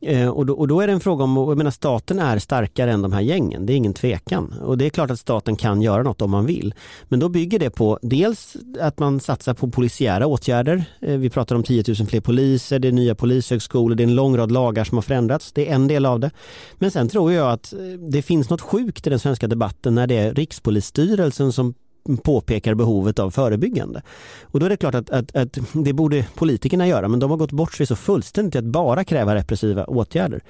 Eh, 0.00 0.28
och 0.28 0.46
då, 0.46 0.54
och 0.54 0.68
då, 0.68 0.80
är 0.80 0.86
det 0.86 0.92
en 0.92 1.00
fråga 1.00 1.24
om, 1.24 1.36
jag 1.36 1.58
menar 1.58 1.70
staten 1.70 2.18
är 2.18 2.38
starkare 2.38 2.92
än 2.92 3.02
de 3.02 3.12
här 3.12 3.20
gängen, 3.20 3.66
det 3.66 3.72
är 3.72 3.76
ingen 3.76 3.94
tvekan. 3.94 4.54
Och 4.64 4.78
det 4.78 4.86
är 4.86 4.90
klart 4.90 5.10
att 5.10 5.18
staten 5.18 5.56
kan 5.56 5.82
göra 5.82 6.02
något 6.02 6.22
om 6.22 6.30
man 6.30 6.46
vill. 6.46 6.74
Men 7.08 7.20
då 7.20 7.28
bygger 7.28 7.58
det 7.58 7.70
på 7.70 7.98
dels 8.02 8.56
att 8.80 8.98
man 8.98 9.20
satsar 9.20 9.54
på 9.54 9.70
polisiära 9.70 10.26
åtgärder. 10.26 10.84
Eh, 11.00 11.16
vi 11.16 11.30
pratar 11.30 11.56
om 11.56 11.62
10 11.62 11.84
000 11.88 11.96
fler 12.08 12.20
poliser, 12.20 12.78
det 12.78 12.88
är 12.88 12.92
nya 12.92 13.14
polishögskolor, 13.14 13.94
det 13.94 14.02
är 14.02 14.06
en 14.06 14.14
lång 14.14 14.36
rad 14.36 14.52
lagar 14.52 14.84
som 14.84 14.96
har 14.96 15.02
förändrats. 15.02 15.52
Det 15.52 15.68
är 15.70 15.74
en 15.74 15.88
del 15.88 16.06
av 16.06 16.20
det. 16.20 16.30
Men 16.74 16.90
sen 16.90 17.08
tror 17.08 17.32
jag 17.32 17.52
att 17.52 17.72
eh, 17.72 17.78
det 18.10 18.22
finns 18.22 18.50
något 18.50 18.60
sjukt 18.60 19.06
i 19.06 19.10
den 19.10 19.18
svenska 19.18 19.46
debatten 19.46 19.94
när 19.94 20.06
det 20.06 20.16
är 20.16 20.34
Rikspolisstyrelsen 20.34 21.52
som 21.52 21.74
påpekar 22.22 22.74
behovet 22.74 23.18
av 23.18 23.30
förebyggande. 23.30 24.02
Och 24.42 24.60
då 24.60 24.66
är 24.66 24.70
det 24.70 24.76
klart 24.76 24.94
att, 24.94 25.10
att, 25.10 25.36
att, 25.36 25.58
det 25.72 25.92
borde 25.92 26.26
politikerna 26.34 26.86
göra 26.86 27.08
men 27.08 27.20
de 27.20 27.30
har 27.30 27.36
gått 27.36 27.52
bort 27.52 27.74
sig 27.74 27.86
så 27.86 27.96
fullständigt 27.96 28.52
till 28.52 28.58
att 28.58 28.64
bara 28.64 29.04
kräva 29.04 29.34
repressiva 29.34 29.84
åtgärder. 29.84 30.40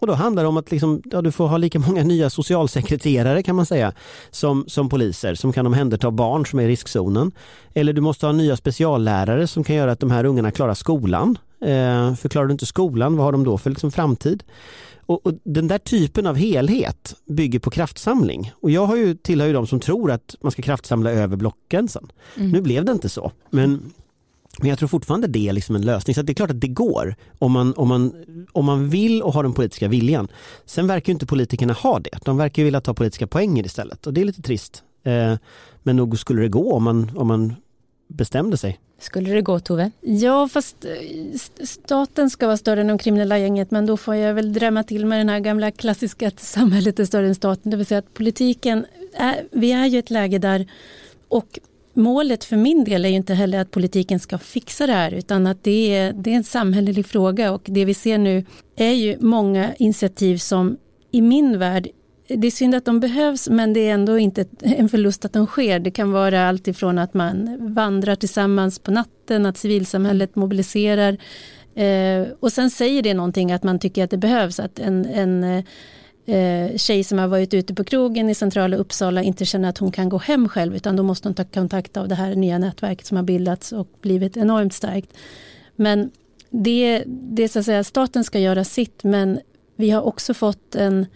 Och 0.00 0.06
då 0.06 0.12
handlar 0.12 0.42
det 0.42 0.48
om 0.48 0.56
att 0.56 0.70
liksom, 0.70 1.02
ja, 1.04 1.22
du 1.22 1.32
får 1.32 1.46
ha 1.46 1.56
lika 1.56 1.78
många 1.78 2.02
nya 2.02 2.30
socialsekreterare 2.30 3.42
kan 3.42 3.56
man 3.56 3.66
säga 3.66 3.92
som, 4.30 4.64
som 4.66 4.88
poliser 4.88 5.34
som 5.34 5.52
kan 5.52 5.66
omhänderta 5.66 6.10
barn 6.10 6.46
som 6.46 6.58
är 6.58 6.64
i 6.64 6.68
riskzonen. 6.68 7.32
Eller 7.74 7.92
du 7.92 8.00
måste 8.00 8.26
ha 8.26 8.32
nya 8.32 8.56
speciallärare 8.56 9.46
som 9.46 9.64
kan 9.64 9.76
göra 9.76 9.92
att 9.92 10.00
de 10.00 10.10
här 10.10 10.24
ungarna 10.24 10.50
klarar 10.50 10.74
skolan. 10.74 11.38
Eh, 11.64 12.14
för 12.14 12.28
klarar 12.28 12.46
du 12.46 12.52
inte 12.52 12.66
skolan, 12.66 13.16
vad 13.16 13.24
har 13.24 13.32
de 13.32 13.44
då 13.44 13.58
för 13.58 13.70
liksom 13.70 13.90
framtid? 13.90 14.42
Och, 15.06 15.26
och, 15.26 15.32
Den 15.44 15.68
där 15.68 15.78
typen 15.78 16.26
av 16.26 16.36
helhet 16.36 17.14
bygger 17.26 17.58
på 17.58 17.70
kraftsamling. 17.70 18.52
Och 18.60 18.70
jag 18.70 18.86
har 18.86 18.96
ju, 18.96 19.14
tillhör 19.14 19.46
ju 19.46 19.52
de 19.52 19.66
som 19.66 19.80
tror 19.80 20.10
att 20.10 20.34
man 20.40 20.52
ska 20.52 20.62
kraftsamla 20.62 21.10
över 21.10 21.36
blockgränsen. 21.36 22.06
Mm. 22.36 22.50
Nu 22.50 22.60
blev 22.60 22.84
det 22.84 22.92
inte 22.92 23.08
så. 23.08 23.32
Men 23.50 23.92
men 24.58 24.68
jag 24.68 24.78
tror 24.78 24.88
fortfarande 24.88 25.26
det 25.26 25.48
är 25.48 25.52
liksom 25.52 25.76
en 25.76 25.82
lösning. 25.82 26.14
Så 26.14 26.22
det 26.22 26.32
är 26.32 26.34
klart 26.34 26.50
att 26.50 26.60
det 26.60 26.68
går 26.68 27.14
om 27.38 27.52
man, 27.52 27.74
om, 27.74 27.88
man, 27.88 28.12
om 28.52 28.64
man 28.64 28.88
vill 28.88 29.22
och 29.22 29.32
har 29.32 29.42
den 29.42 29.52
politiska 29.52 29.88
viljan. 29.88 30.28
Sen 30.66 30.86
verkar 30.86 31.12
inte 31.12 31.26
politikerna 31.26 31.72
ha 31.72 31.98
det. 31.98 32.18
De 32.24 32.36
verkar 32.36 32.64
vilja 32.64 32.80
ta 32.80 32.94
politiska 32.94 33.26
poänger 33.26 33.66
istället 33.66 34.06
och 34.06 34.14
det 34.14 34.20
är 34.20 34.24
lite 34.24 34.42
trist. 34.42 34.82
Eh, 35.04 35.34
men 35.82 35.96
nog 35.96 36.18
skulle 36.18 36.42
det 36.42 36.48
gå 36.48 36.72
om 36.72 36.84
man, 36.84 37.10
om 37.16 37.28
man 37.28 37.54
bestämde 38.14 38.56
sig. 38.56 38.78
Skulle 38.98 39.32
det 39.32 39.42
gå 39.42 39.60
Tove? 39.60 39.90
Ja, 40.00 40.48
fast 40.48 40.84
eh, 40.84 41.64
staten 41.64 42.30
ska 42.30 42.46
vara 42.46 42.56
större 42.56 42.80
än 42.80 42.86
de 42.86 42.98
kriminella 42.98 43.38
gänget 43.38 43.70
men 43.70 43.86
då 43.86 43.96
får 43.96 44.14
jag 44.14 44.34
väl 44.34 44.52
drämma 44.52 44.82
till 44.82 45.06
med 45.06 45.20
den 45.20 45.28
här 45.28 45.40
gamla 45.40 45.70
klassiska 45.70 46.28
att 46.28 46.40
samhället 46.40 46.98
är 46.98 47.04
större 47.04 47.26
än 47.26 47.34
staten. 47.34 47.70
Det 47.70 47.76
vill 47.76 47.86
säga 47.86 47.98
att 47.98 48.14
politiken, 48.14 48.86
är, 49.14 49.46
vi 49.50 49.72
är 49.72 49.86
ju 49.86 49.98
ett 49.98 50.10
läge 50.10 50.38
där 50.38 50.66
och 51.28 51.58
målet 51.94 52.44
för 52.44 52.56
min 52.56 52.84
del 52.84 53.04
är 53.04 53.08
ju 53.08 53.14
inte 53.14 53.34
heller 53.34 53.58
att 53.58 53.70
politiken 53.70 54.20
ska 54.20 54.38
fixa 54.38 54.86
det 54.86 54.92
här 54.92 55.14
utan 55.14 55.46
att 55.46 55.64
det 55.64 55.96
är, 55.96 56.12
det 56.12 56.30
är 56.30 56.34
en 56.34 56.44
samhällelig 56.44 57.06
fråga 57.06 57.52
och 57.52 57.62
det 57.64 57.84
vi 57.84 57.94
ser 57.94 58.18
nu 58.18 58.44
är 58.76 58.92
ju 58.92 59.16
många 59.20 59.74
initiativ 59.74 60.38
som 60.38 60.76
i 61.10 61.20
min 61.20 61.58
värld 61.58 61.88
det 62.26 62.46
är 62.46 62.50
synd 62.50 62.74
att 62.74 62.84
de 62.84 63.00
behövs 63.00 63.48
men 63.48 63.72
det 63.72 63.88
är 63.88 63.94
ändå 63.94 64.18
inte 64.18 64.44
en 64.60 64.88
förlust 64.88 65.24
att 65.24 65.32
de 65.32 65.46
sker. 65.46 65.78
Det 65.78 65.90
kan 65.90 66.12
vara 66.12 66.48
allt 66.48 66.68
ifrån 66.68 66.98
att 66.98 67.14
man 67.14 67.56
vandrar 67.74 68.14
tillsammans 68.14 68.78
på 68.78 68.90
natten, 68.90 69.46
att 69.46 69.56
civilsamhället 69.56 70.36
mobiliserar 70.36 71.16
eh, 71.74 72.26
och 72.40 72.52
sen 72.52 72.70
säger 72.70 73.02
det 73.02 73.14
någonting 73.14 73.52
att 73.52 73.62
man 73.62 73.78
tycker 73.78 74.04
att 74.04 74.10
det 74.10 74.16
behövs, 74.16 74.60
att 74.60 74.78
en, 74.78 75.06
en 75.06 75.44
eh, 76.26 76.76
tjej 76.76 77.04
som 77.04 77.18
har 77.18 77.28
varit 77.28 77.54
ute 77.54 77.74
på 77.74 77.84
krogen 77.84 78.30
i 78.30 78.34
centrala 78.34 78.76
Uppsala 78.76 79.22
inte 79.22 79.44
känner 79.44 79.68
att 79.68 79.78
hon 79.78 79.92
kan 79.92 80.08
gå 80.08 80.18
hem 80.18 80.48
själv 80.48 80.76
utan 80.76 80.96
då 80.96 81.02
måste 81.02 81.28
hon 81.28 81.34
ta 81.34 81.44
kontakt 81.44 81.96
av 81.96 82.08
det 82.08 82.14
här 82.14 82.34
nya 82.34 82.58
nätverket 82.58 83.06
som 83.06 83.16
har 83.16 83.24
bildats 83.24 83.72
och 83.72 83.88
blivit 84.00 84.36
enormt 84.36 84.74
starkt. 84.74 85.16
Men 85.76 86.10
det, 86.50 87.02
det 87.06 87.42
är 87.42 87.48
så 87.48 87.58
att 87.58 87.64
säga, 87.64 87.84
staten 87.84 88.24
ska 88.24 88.38
göra 88.38 88.64
sitt 88.64 89.04
men 89.04 89.40
vi 89.76 89.90
har 89.90 90.02
också 90.02 90.34
fått 90.34 90.74
en 90.74 91.06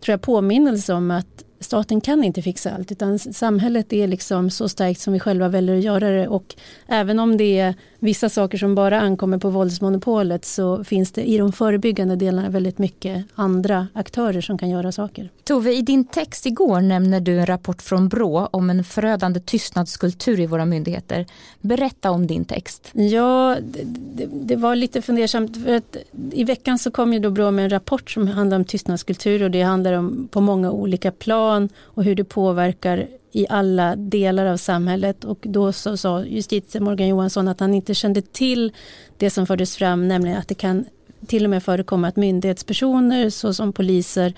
tror 0.00 0.12
jag, 0.12 0.22
påminnelse 0.22 0.94
om 0.94 1.10
att 1.10 1.44
staten 1.60 2.00
kan 2.00 2.24
inte 2.24 2.42
fixa 2.42 2.70
allt 2.70 2.92
utan 2.92 3.18
samhället 3.18 3.92
är 3.92 4.06
liksom 4.06 4.50
så 4.50 4.68
starkt 4.68 5.00
som 5.00 5.12
vi 5.12 5.20
själva 5.20 5.48
väljer 5.48 5.76
att 5.76 5.84
göra 5.84 6.10
det 6.10 6.28
och 6.28 6.54
även 6.86 7.18
om 7.18 7.36
det 7.36 7.58
är 7.58 7.74
vissa 7.98 8.28
saker 8.28 8.58
som 8.58 8.74
bara 8.74 9.00
ankommer 9.00 9.38
på 9.38 9.50
våldsmonopolet 9.50 10.44
så 10.44 10.84
finns 10.84 11.12
det 11.12 11.22
i 11.22 11.38
de 11.38 11.52
förebyggande 11.52 12.16
delarna 12.16 12.48
väldigt 12.48 12.78
mycket 12.78 13.24
andra 13.34 13.88
aktörer 13.92 14.40
som 14.40 14.58
kan 14.58 14.70
göra 14.70 14.92
saker. 14.92 15.30
Tove, 15.44 15.72
i 15.72 15.82
din 15.82 16.04
text 16.04 16.46
igår 16.46 16.80
nämner 16.80 17.20
du 17.20 17.38
en 17.38 17.46
rapport 17.46 17.82
från 17.82 18.08
Brå 18.08 18.48
om 18.50 18.70
en 18.70 18.84
förödande 18.84 19.40
tystnadskultur 19.40 20.40
i 20.40 20.46
våra 20.46 20.64
myndigheter. 20.64 21.26
Berätta 21.60 22.10
om 22.10 22.26
din 22.26 22.44
text. 22.44 22.90
Ja, 22.92 23.56
det, 23.62 24.26
det, 24.32 24.56
var 24.56 24.76
lite 24.76 25.02
fundersamt 25.02 25.64
för 25.64 25.74
att 25.74 25.96
i 26.32 26.44
veckan 26.44 26.78
så 26.78 26.90
kom 26.90 27.12
ju 27.12 27.18
då 27.18 27.30
Brå 27.30 27.50
med 27.50 27.64
en 27.64 27.70
rapport 27.70 28.10
som 28.10 28.28
handlar 28.28 28.56
om 28.56 28.64
tystnadskultur 28.64 29.42
och 29.42 29.50
det 29.50 29.62
handlar 29.62 29.92
om 29.92 30.28
på 30.30 30.40
många 30.40 30.70
olika 30.70 31.10
plan 31.10 31.49
och 31.80 32.04
hur 32.04 32.14
det 32.14 32.24
påverkar 32.24 33.08
i 33.32 33.46
alla 33.48 33.96
delar 33.96 34.46
av 34.46 34.56
samhället 34.56 35.24
och 35.24 35.38
då 35.42 35.72
så 35.72 35.96
sa 35.96 36.24
justitie 36.24 36.80
Morgan 36.80 37.08
Johansson 37.08 37.48
att 37.48 37.60
han 37.60 37.74
inte 37.74 37.94
kände 37.94 38.22
till 38.22 38.72
det 39.18 39.30
som 39.30 39.46
fördes 39.46 39.76
fram, 39.76 40.08
nämligen 40.08 40.38
att 40.38 40.48
det 40.48 40.54
kan 40.54 40.84
till 41.26 41.44
och 41.44 41.50
med 41.50 41.62
förekomma 41.62 42.08
att 42.08 42.16
myndighetspersoner 42.16 43.30
såsom 43.30 43.72
poliser 43.72 44.34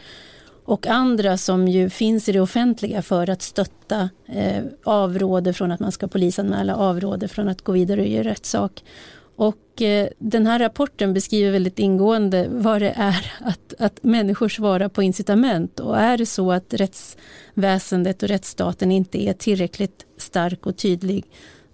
och 0.65 0.87
andra 0.87 1.37
som 1.37 1.69
ju 1.69 1.91
finns 1.91 2.29
i 2.29 2.33
det 2.33 2.41
offentliga 2.41 3.03
för 3.03 3.31
att 3.31 3.43
stötta 3.43 4.11
eh, 4.27 4.63
avråder 4.85 5.53
från 5.53 5.73
att 5.73 5.81
man 5.81 5.93
ska 5.93 6.09
polisanmäla, 6.09 6.75
avråder 6.75 7.29
från 7.29 7.49
att 7.49 7.63
gå 7.63 7.73
vidare 7.73 8.01
och 8.01 8.07
göra 8.07 8.29
rättssak. 8.29 8.85
Och 9.43 9.83
eh, 9.83 10.09
den 10.19 10.47
här 10.47 10.59
rapporten 10.59 11.15
beskriver 11.15 11.53
väldigt 11.53 11.79
ingående 11.79 12.49
vad 12.51 12.83
det 12.83 12.93
är 12.97 13.33
att, 13.41 13.75
att 13.79 14.05
människor 14.05 14.49
svarar 14.49 14.89
på 14.89 15.03
incitament. 15.03 15.81
Och 15.81 15.99
är 15.99 16.19
det 16.19 16.27
så 16.27 16.53
att 16.53 16.75
rättsväsendet 16.75 18.23
och 18.23 18.29
rättsstaten 18.29 18.93
inte 18.93 19.23
är 19.23 19.33
tillräckligt 19.33 20.07
stark 20.17 20.67
och 20.67 20.77
tydlig 20.77 21.25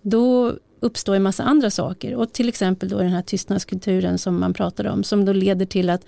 då 0.03 0.55
uppstår 0.81 1.15
en 1.15 1.23
massa 1.23 1.43
andra 1.43 1.71
saker. 1.71 2.15
Och 2.15 2.33
till 2.33 2.49
exempel 2.49 2.89
då 2.89 2.99
den 2.99 3.13
här 3.13 3.23
tystnadskulturen 3.23 4.19
som 4.19 4.41
man 4.41 4.55
pratar 4.55 4.85
om 4.85 5.05
som 5.05 5.25
då 5.25 5.33
leder 5.33 5.67
till 5.67 5.91
att 5.91 6.05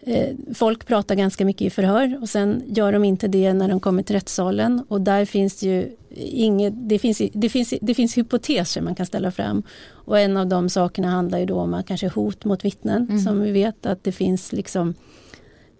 eh, 0.00 0.34
folk 0.54 0.86
pratar 0.86 1.14
ganska 1.14 1.44
mycket 1.44 1.66
i 1.66 1.70
förhör 1.70 2.18
och 2.22 2.28
sen 2.28 2.62
gör 2.66 2.92
de 2.92 3.04
inte 3.04 3.28
det 3.28 3.52
när 3.52 3.68
de 3.68 3.80
kommer 3.80 4.02
till 4.02 4.16
rättssalen. 4.16 4.84
Och 4.88 5.00
där 5.00 5.24
finns 5.24 5.60
det 5.60 5.66
ju 5.66 5.96
inget, 6.16 6.88
det 6.88 6.98
finns, 6.98 7.22
det 7.32 7.48
finns, 7.48 7.74
det 7.80 7.94
finns 7.94 8.18
hypoteser 8.18 8.80
man 8.80 8.94
kan 8.94 9.06
ställa 9.06 9.30
fram 9.30 9.62
och 9.90 10.18
en 10.18 10.36
av 10.36 10.46
de 10.46 10.68
sakerna 10.68 11.08
handlar 11.10 11.38
ju 11.38 11.46
då 11.46 11.60
om 11.60 11.74
att 11.74 11.86
kanske 11.86 12.08
hot 12.08 12.44
mot 12.44 12.64
vittnen 12.64 13.06
mm. 13.08 13.18
som 13.20 13.40
vi 13.40 13.52
vet 13.52 13.86
att 13.86 14.04
det 14.04 14.12
finns 14.12 14.52
liksom 14.52 14.94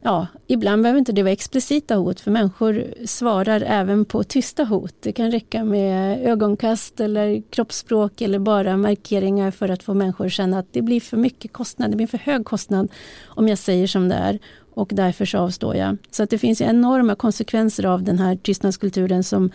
ja, 0.04 0.26
ibland 0.46 0.82
behöver 0.82 0.98
inte 0.98 1.12
det 1.12 1.22
vara 1.22 1.32
explicita 1.32 1.94
hot 1.94 2.20
för 2.20 2.30
människor 2.30 2.84
svarar 3.04 3.60
även 3.66 4.04
på 4.04 4.24
tysta 4.24 4.64
hot. 4.64 4.94
Det 5.00 5.12
kan 5.12 5.30
räcka 5.30 5.64
med 5.64 6.26
ögonkast 6.28 7.00
eller 7.00 7.42
kroppsspråk 7.50 8.20
eller 8.20 8.38
bara 8.38 8.76
markeringar 8.76 9.50
för 9.50 9.68
att 9.68 9.82
få 9.82 9.94
människor 9.94 10.26
att 10.26 10.32
känna 10.32 10.58
att 10.58 10.72
det 10.72 10.82
blir 10.82 11.00
för 11.00 11.16
mycket 11.16 11.52
kostnad, 11.52 11.90
det 11.90 11.96
blir 11.96 12.06
för 12.06 12.18
hög 12.18 12.44
kostnad 12.44 12.88
om 13.24 13.48
jag 13.48 13.58
säger 13.58 13.86
som 13.86 14.08
det 14.08 14.14
är 14.14 14.38
och 14.74 14.90
därför 14.94 15.24
så 15.24 15.38
avstår 15.38 15.76
jag. 15.76 15.96
Så 16.10 16.22
att 16.22 16.30
det 16.30 16.38
finns 16.38 16.60
enorma 16.60 17.14
konsekvenser 17.14 17.86
av 17.86 18.02
den 18.02 18.18
här 18.18 18.36
tystnadskulturen 18.36 19.24
som 19.24 19.50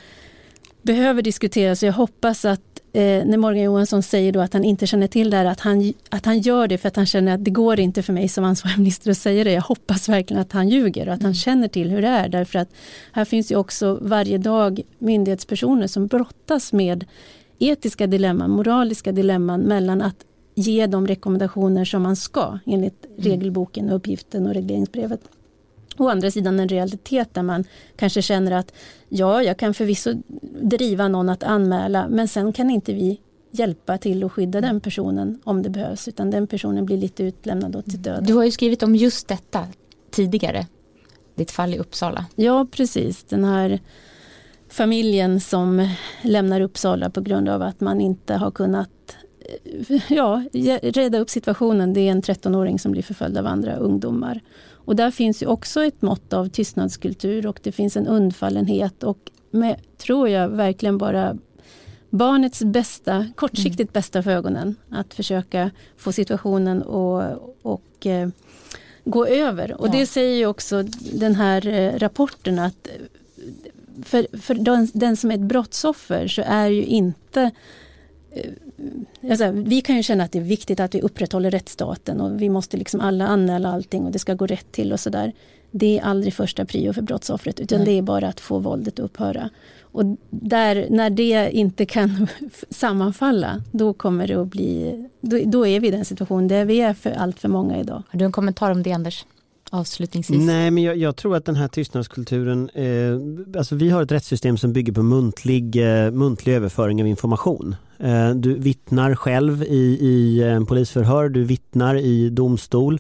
behöver 0.82 1.22
diskuteras. 1.22 1.84
Jag 1.84 1.94
hoppas 1.94 2.46
att 2.46 2.82
eh, 2.94 3.26
när 3.26 3.38
Morgan 3.38 3.64
Johansson 3.64 4.04
säger 4.04 4.32
då 4.32 4.40
att 4.40 4.54
han 4.54 4.64
inte 4.64 4.88
känner 4.88 5.08
till 5.08 5.30
det 5.30 5.38
här, 5.38 5.46
att 5.46 5.60
han, 5.60 5.94
att 6.10 6.26
han 6.26 6.40
gör 6.40 6.68
det 6.68 6.78
för 6.78 6.88
att 6.88 6.96
han 6.96 7.06
känner 7.06 7.34
att 7.34 7.46
det 7.46 7.52
går 7.52 7.80
inte 7.80 8.04
för 8.04 8.14
mig 8.14 8.28
som 8.28 8.44
ansvarig 8.44 8.78
minister 8.78 9.12
att 9.12 9.18
säga 9.18 9.44
det. 9.44 9.52
Jag 9.52 9.62
hoppas 9.62 10.10
verkligen 10.10 10.42
att 10.42 10.52
han 10.52 10.70
ljuger 10.70 11.08
och 11.08 11.14
att 11.14 11.22
han 11.22 11.32
mm. 11.32 11.34
känner 11.34 11.68
till 11.68 11.90
hur 11.90 12.02
det 12.02 12.08
är. 12.08 12.30
Därför 12.30 12.60
att 12.60 12.70
här 13.12 13.26
finns 13.26 13.52
ju 13.52 13.56
också 13.56 14.00
varje 14.02 14.38
dag 14.38 14.82
myndighetspersoner 15.00 15.88
som 15.88 16.08
brottas 16.08 16.74
med 16.74 17.06
etiska 17.60 18.08
dilemman, 18.08 18.52
moraliska 18.52 19.12
dilemman 19.12 19.62
mellan 19.62 20.02
att 20.02 20.26
ge 20.56 20.88
de 20.88 21.08
rekommendationer 21.08 21.86
som 21.86 22.04
man 22.04 22.16
ska 22.16 22.60
enligt 22.66 23.06
mm. 23.06 23.18
regelboken, 23.18 23.90
uppgiften 23.90 24.48
och 24.48 24.54
regleringsbrevet. 24.54 25.22
Å 26.00 26.10
andra 26.10 26.32
sidan 26.32 26.60
en 26.60 26.70
realitet 26.70 27.34
där 27.34 27.44
man 27.44 27.64
kanske 27.96 28.22
känner 28.22 28.52
att 28.52 28.74
ja, 29.10 29.44
jag 29.44 29.58
kan 29.58 29.74
förvisso 29.74 30.14
driva 30.62 31.08
någon 31.08 31.30
att 31.30 31.44
anmäla 31.44 32.08
men 32.10 32.28
sen 32.28 32.54
kan 32.54 32.70
inte 32.70 32.94
vi 32.94 33.20
hjälpa 33.52 33.98
till 33.98 34.24
att 34.24 34.32
skydda 34.32 34.62
den 34.62 34.82
personen 34.82 35.42
om 35.44 35.62
det 35.62 35.70
behövs 35.70 36.08
utan 36.08 36.32
den 36.32 36.48
personen 36.48 36.86
blir 36.86 36.98
lite 36.98 37.24
utlämnad 37.24 37.76
åt 37.76 37.92
sitt 37.92 38.04
död. 38.04 38.24
Du 38.28 38.34
har 38.34 38.44
ju 38.44 38.52
skrivit 38.52 38.84
om 38.84 38.96
just 38.96 39.28
detta 39.28 39.68
tidigare, 40.12 40.68
ditt 41.36 41.52
fall 41.52 41.74
i 41.74 41.78
Uppsala. 41.78 42.26
Ja 42.36 42.68
precis, 42.72 43.24
den 43.24 43.46
här 43.46 43.80
familjen 44.70 45.40
som 45.40 45.90
lämnar 46.22 46.62
Uppsala 46.62 47.10
på 47.10 47.22
grund 47.22 47.50
av 47.50 47.62
att 47.62 47.82
man 47.82 48.02
inte 48.02 48.34
har 48.34 48.52
kunnat 48.52 48.90
ja, 50.08 50.44
reda 50.82 51.20
upp 51.20 51.30
situationen. 51.30 51.94
Det 51.94 52.02
är 52.02 52.12
en 52.12 52.22
13-åring 52.22 52.80
som 52.80 52.92
blir 52.92 53.04
förföljd 53.04 53.38
av 53.38 53.48
andra 53.48 53.76
ungdomar. 53.76 54.42
Och 54.90 54.96
där 54.96 55.12
finns 55.12 55.44
ju 55.44 55.48
också 55.48 55.84
ett 55.84 56.02
mått 56.02 56.34
av 56.34 56.50
tystnadskultur 56.50 57.48
och 57.48 57.60
det 57.64 57.72
finns 57.72 57.98
en 57.98 58.08
undfallenhet 58.08 59.04
och 59.04 59.32
med, 59.52 59.82
tror 59.98 60.30
jag, 60.30 60.50
verkligen 60.50 60.98
bara 60.98 61.38
barnets 62.10 62.64
bästa, 62.64 63.28
kortsiktigt 63.36 63.94
bästa 63.94 64.24
för 64.24 64.32
ögonen. 64.32 64.76
Att 64.90 65.14
försöka 65.14 65.72
få 65.98 66.12
situationen 66.12 66.82
att 66.82 67.40
och, 67.62 68.06
eh, 68.06 68.30
gå 69.04 69.26
över. 69.26 69.82
Och 69.82 69.88
ja. 69.88 69.92
det 69.92 70.06
säger 70.06 70.38
ju 70.38 70.46
också 70.46 70.84
den 71.14 71.36
här 71.36 71.68
eh, 71.68 72.00
rapporten 72.00 72.60
att 72.60 72.88
för, 74.04 74.38
för 74.42 74.54
den, 74.54 74.88
den, 74.94 75.18
som 75.18 75.32
är 75.32 75.36
ett 75.36 75.42
brottsoffer 75.42 76.28
så 76.28 76.42
är 76.46 76.68
ju 76.68 76.86
inte 76.86 77.42
eh, 77.42 77.50
Alltså, 79.30 79.52
vi 79.52 79.82
kan 79.82 79.96
ju 79.96 80.04
känna 80.04 80.24
att 80.24 80.32
det 80.32 80.40
är 80.40 80.44
viktigt 80.44 80.80
att 80.80 80.96
vi 80.96 81.02
upprätthåller 81.02 81.52
rättsstaten 81.52 82.22
och 82.22 82.42
vi 82.42 82.50
måste 82.50 82.78
liksom 82.78 83.02
alla 83.02 83.28
anmäla 83.28 83.72
allting 83.72 84.06
och 84.06 84.12
det 84.12 84.20
ska 84.20 84.34
gå 84.34 84.48
rätt 84.48 84.72
till 84.72 84.94
och 84.94 85.00
sådär. 85.00 85.34
Det 85.72 86.00
är 86.00 86.04
aldrig 86.04 86.34
första 86.34 86.66
prio 86.66 86.94
för 86.94 87.02
brottsoffret 87.02 87.60
utan 87.60 87.78
Nej. 87.78 87.86
det 87.86 87.98
är 87.98 88.02
bara 88.02 88.28
att 88.28 88.40
få 88.40 88.60
våldet 88.60 88.94
att 88.94 89.06
upphöra. 89.06 89.50
Och 89.82 90.04
där, 90.30 90.88
när 90.90 91.10
det 91.10 91.50
inte 91.52 91.86
kan 91.86 92.28
sammanfalla, 92.70 93.64
då 93.72 93.94
kommer 93.94 94.28
det 94.28 94.34
att 94.34 94.48
bli, 94.48 95.04
då, 95.22 95.40
då 95.46 95.68
är 95.68 95.80
vi 95.80 95.88
i 95.88 95.92
den 95.92 96.06
situationen 96.06 96.48
där 96.48 96.66
vi 96.66 96.82
är 96.82 96.94
för 96.94 97.12
allt 97.12 97.40
för 97.40 97.50
många 97.50 97.80
idag. 97.80 98.04
Har 98.10 98.20
du 98.20 98.26
en 98.26 98.32
kommentar 98.32 98.72
om 98.72 98.84
det 98.84 98.92
Anders? 98.92 99.26
Avslutningsvis? 99.70 100.46
Nej, 100.46 100.72
men 100.72 100.84
jag, 100.84 100.98
jag, 100.98 101.16
tror 101.16 101.36
att 101.36 101.46
den 101.46 101.56
här 101.56 101.68
tystnadskulturen, 101.68 102.70
eh, 102.70 103.58
alltså 103.60 103.76
vi 103.76 103.90
har 103.90 104.04
ett 104.04 104.12
rättssystem 104.12 104.58
som 104.58 104.74
bygger 104.74 104.94
på 104.94 105.04
muntlig, 105.04 105.76
eh, 105.76 106.12
muntlig 106.12 106.54
överföring 106.54 107.02
av 107.02 107.08
information. 107.08 107.76
Eh, 108.00 108.30
du 108.30 108.54
vittnar 108.54 109.16
själv 109.16 109.64
i, 109.64 109.98
i 110.02 110.44
en 110.44 110.66
polisförhör, 110.66 111.30
du 111.30 111.44
vittnar 111.44 111.96
i 111.96 112.30
domstol. 112.30 113.00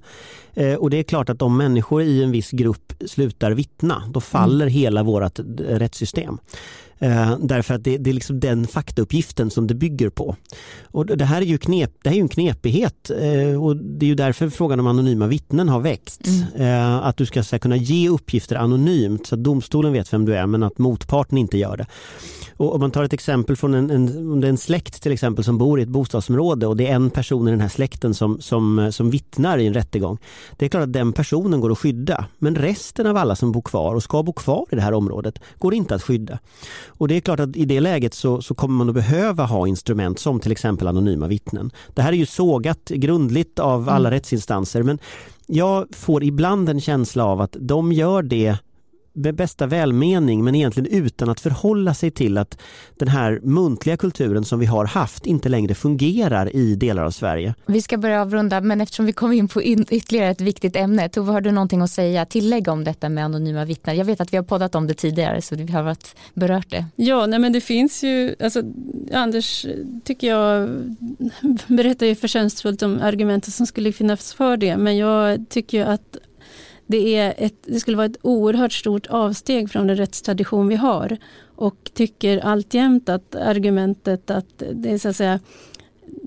Eh, 0.53 0.75
och 0.75 0.89
det 0.89 0.97
är 0.97 1.03
klart 1.03 1.29
att 1.29 1.41
om 1.41 1.57
människor 1.57 2.01
i 2.01 2.23
en 2.23 2.31
viss 2.31 2.51
grupp 2.51 2.93
slutar 3.05 3.51
vittna, 3.51 4.03
då 4.09 4.21
faller 4.21 4.65
mm. 4.65 4.73
hela 4.73 5.03
vårt 5.03 5.39
rättssystem. 5.59 6.37
Eh, 7.01 7.37
därför 7.39 7.73
att 7.73 7.83
det, 7.83 7.97
det, 7.97 8.09
är 8.09 8.13
liksom 8.13 8.39
den 8.39 8.67
faktauppgiften 8.67 9.49
som 9.49 9.67
det 9.67 9.75
bygger 9.75 10.09
på. 10.09 10.35
Och 10.83 11.05
det 11.05 11.25
här 11.25 11.41
är 11.41 11.45
ju, 11.45 11.57
knep, 11.57 11.91
det 12.01 12.09
här 12.09 12.17
är 12.17 12.21
en 12.21 12.27
knepighet 12.27 13.09
eh, 13.09 13.63
och 13.63 13.75
det 13.75 14.05
är 14.05 14.07
ju 14.07 14.15
därför 14.15 14.49
frågan 14.49 14.79
om 14.79 14.87
anonyma 14.87 15.27
vittnen 15.27 15.69
har 15.69 15.79
väckts. 15.79 16.19
Mm. 16.27 16.61
Eh, 16.61 17.07
att 17.07 17.17
du 17.17 17.25
ska 17.25 17.41
här, 17.51 17.59
kunna 17.59 17.75
ge 17.75 18.09
uppgifter 18.09 18.55
anonymt 18.55 19.27
så 19.27 19.35
att 19.35 19.43
domstolen 19.43 19.93
vet 19.93 20.13
vem 20.13 20.25
du 20.25 20.35
är 20.35 20.47
men 20.47 20.63
att 20.63 20.77
motparten 20.77 21.37
inte 21.37 21.57
gör 21.57 21.77
det. 21.77 21.85
Och 22.57 22.73
om 22.73 22.79
man 22.79 22.91
tar 22.91 23.03
ett 23.03 23.13
exempel 23.13 23.55
från 23.55 23.73
en, 23.73 23.89
en, 23.89 24.31
om 24.31 24.41
det 24.41 24.47
är 24.47 24.49
en 24.49 24.57
släkt 24.57 25.03
till 25.03 25.11
exempel 25.11 25.43
som 25.43 25.57
bor 25.57 25.79
i 25.79 25.83
ett 25.83 25.89
bostadsområde 25.89 26.67
och 26.67 26.77
det 26.77 26.87
är 26.87 26.95
en 26.95 27.09
person 27.09 27.47
i 27.47 27.51
den 27.51 27.61
här 27.61 27.69
släkten 27.69 28.13
som, 28.13 28.41
som, 28.41 28.91
som 28.91 29.09
vittnar 29.09 29.57
i 29.57 29.67
en 29.67 29.73
rättegång. 29.73 30.17
Det 30.57 30.65
är 30.65 30.69
klart 30.69 30.83
att 30.83 30.93
den 30.93 31.13
personen 31.13 31.61
går 31.61 31.71
att 31.71 31.79
skydda 31.79 32.25
men 32.37 32.55
resten 32.55 33.07
av 33.07 33.17
alla 33.17 33.35
som 33.35 33.51
bor 33.51 33.61
kvar 33.61 33.95
och 33.95 34.03
ska 34.03 34.23
bo 34.23 34.33
kvar 34.33 34.65
i 34.71 34.75
det 34.75 34.81
här 34.81 34.93
området 34.93 35.39
går 35.57 35.73
inte 35.73 35.95
att 35.95 36.03
skydda. 36.03 36.39
Och 36.89 37.07
det 37.07 37.15
är 37.15 37.21
klart 37.21 37.39
att 37.39 37.55
i 37.55 37.65
det 37.65 37.79
läget 37.79 38.13
så, 38.13 38.41
så 38.41 38.55
kommer 38.55 38.75
man 38.75 38.89
att 38.89 38.95
behöva 38.95 39.45
ha 39.45 39.67
instrument 39.67 40.19
som 40.19 40.39
till 40.39 40.51
exempel 40.51 40.87
anonyma 40.87 41.27
vittnen. 41.27 41.71
Det 41.93 42.01
här 42.01 42.11
är 42.13 42.17
ju 42.17 42.25
sågat 42.25 42.89
grundligt 42.89 43.59
av 43.59 43.89
alla 43.89 44.09
mm. 44.09 44.11
rättsinstanser 44.11 44.83
men 44.83 44.99
jag 45.47 45.87
får 45.91 46.23
ibland 46.23 46.69
en 46.69 46.81
känsla 46.81 47.25
av 47.25 47.41
att 47.41 47.55
de 47.59 47.91
gör 47.91 48.23
det 48.23 48.57
med 49.19 49.35
bästa 49.35 49.67
välmening 49.67 50.43
men 50.43 50.55
egentligen 50.55 51.05
utan 51.05 51.29
att 51.29 51.39
förhålla 51.39 51.93
sig 51.93 52.11
till 52.11 52.37
att 52.37 52.61
den 52.97 53.07
här 53.07 53.39
muntliga 53.43 53.97
kulturen 53.97 54.45
som 54.45 54.59
vi 54.59 54.65
har 54.65 54.85
haft 54.85 55.25
inte 55.25 55.49
längre 55.49 55.75
fungerar 55.75 56.55
i 56.55 56.75
delar 56.75 57.03
av 57.03 57.11
Sverige. 57.11 57.55
Vi 57.65 57.81
ska 57.81 57.97
börja 57.97 58.21
avrunda 58.21 58.61
men 58.61 58.81
eftersom 58.81 59.05
vi 59.05 59.13
kom 59.13 59.31
in 59.33 59.47
på 59.47 59.63
ytterligare 59.63 60.29
ett 60.29 60.41
viktigt 60.41 60.75
ämne, 60.75 61.09
Tove 61.09 61.31
har 61.31 61.41
du 61.41 61.51
någonting 61.51 61.81
att 61.81 61.91
säga, 61.91 62.25
tillägga 62.25 62.71
om 62.71 62.83
detta 62.83 63.09
med 63.09 63.25
anonyma 63.25 63.65
vittnen? 63.65 63.97
Jag 63.97 64.05
vet 64.05 64.21
att 64.21 64.33
vi 64.33 64.37
har 64.37 64.43
poddat 64.43 64.75
om 64.75 64.87
det 64.87 64.93
tidigare 64.93 65.41
så 65.41 65.55
vi 65.55 65.71
har 65.71 65.83
varit 65.83 66.15
berört 66.33 66.69
det. 66.69 66.85
Ja, 66.95 67.25
nej 67.25 67.39
men 67.39 67.53
det 67.53 67.61
finns 67.61 68.03
ju, 68.03 68.35
alltså, 68.39 68.63
Anders 69.13 69.65
tycker 70.03 70.27
jag 70.27 70.69
berättar 71.67 72.05
ju 72.05 72.15
förtjänstfullt 72.15 72.81
om 72.81 72.99
argumenten 73.01 73.51
som 73.51 73.67
skulle 73.67 73.91
finnas 73.91 74.33
för 74.33 74.57
det 74.57 74.77
men 74.77 74.97
jag 74.97 75.45
tycker 75.49 75.85
att 75.85 76.17
det, 76.89 77.15
är 77.15 77.33
ett, 77.37 77.55
det 77.61 77.79
skulle 77.79 77.97
vara 77.97 78.05
ett 78.05 78.17
oerhört 78.21 78.73
stort 78.73 79.07
avsteg 79.07 79.69
från 79.69 79.87
den 79.87 79.97
rättstradition 79.97 80.67
vi 80.67 80.75
har 80.75 81.17
och 81.55 81.91
tycker 81.93 82.37
alltjämt 82.37 83.09
att 83.09 83.35
argumentet 83.35 84.31
att 84.31 84.63
det 84.73 84.91
är 84.91 84.97
så 84.97 85.09
att 85.09 85.15
säga 85.15 85.39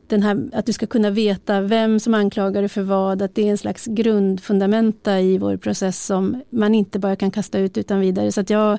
den 0.07 0.23
här, 0.23 0.51
att 0.53 0.67
du 0.67 0.73
ska 0.73 0.87
kunna 0.87 1.11
veta 1.11 1.61
vem 1.61 2.01
som 2.01 2.15
anklagar 2.15 2.63
dig 2.63 2.69
för 2.69 2.83
vad, 2.83 3.23
att 3.23 3.35
det 3.35 3.43
är 3.43 3.51
en 3.51 3.59
slags 3.59 3.87
grundfundamenta 3.87 5.21
i 5.21 5.39
vår 5.39 5.57
process 5.57 6.07
som 6.07 6.43
man 6.51 6.75
inte 6.75 6.99
bara 6.99 7.17
kan 7.17 7.31
kasta 7.31 7.59
ut 7.59 7.79
utan 7.79 8.01
vidare. 8.01 8.33
Så 8.33 8.41
att 8.41 8.51
jag 8.51 8.79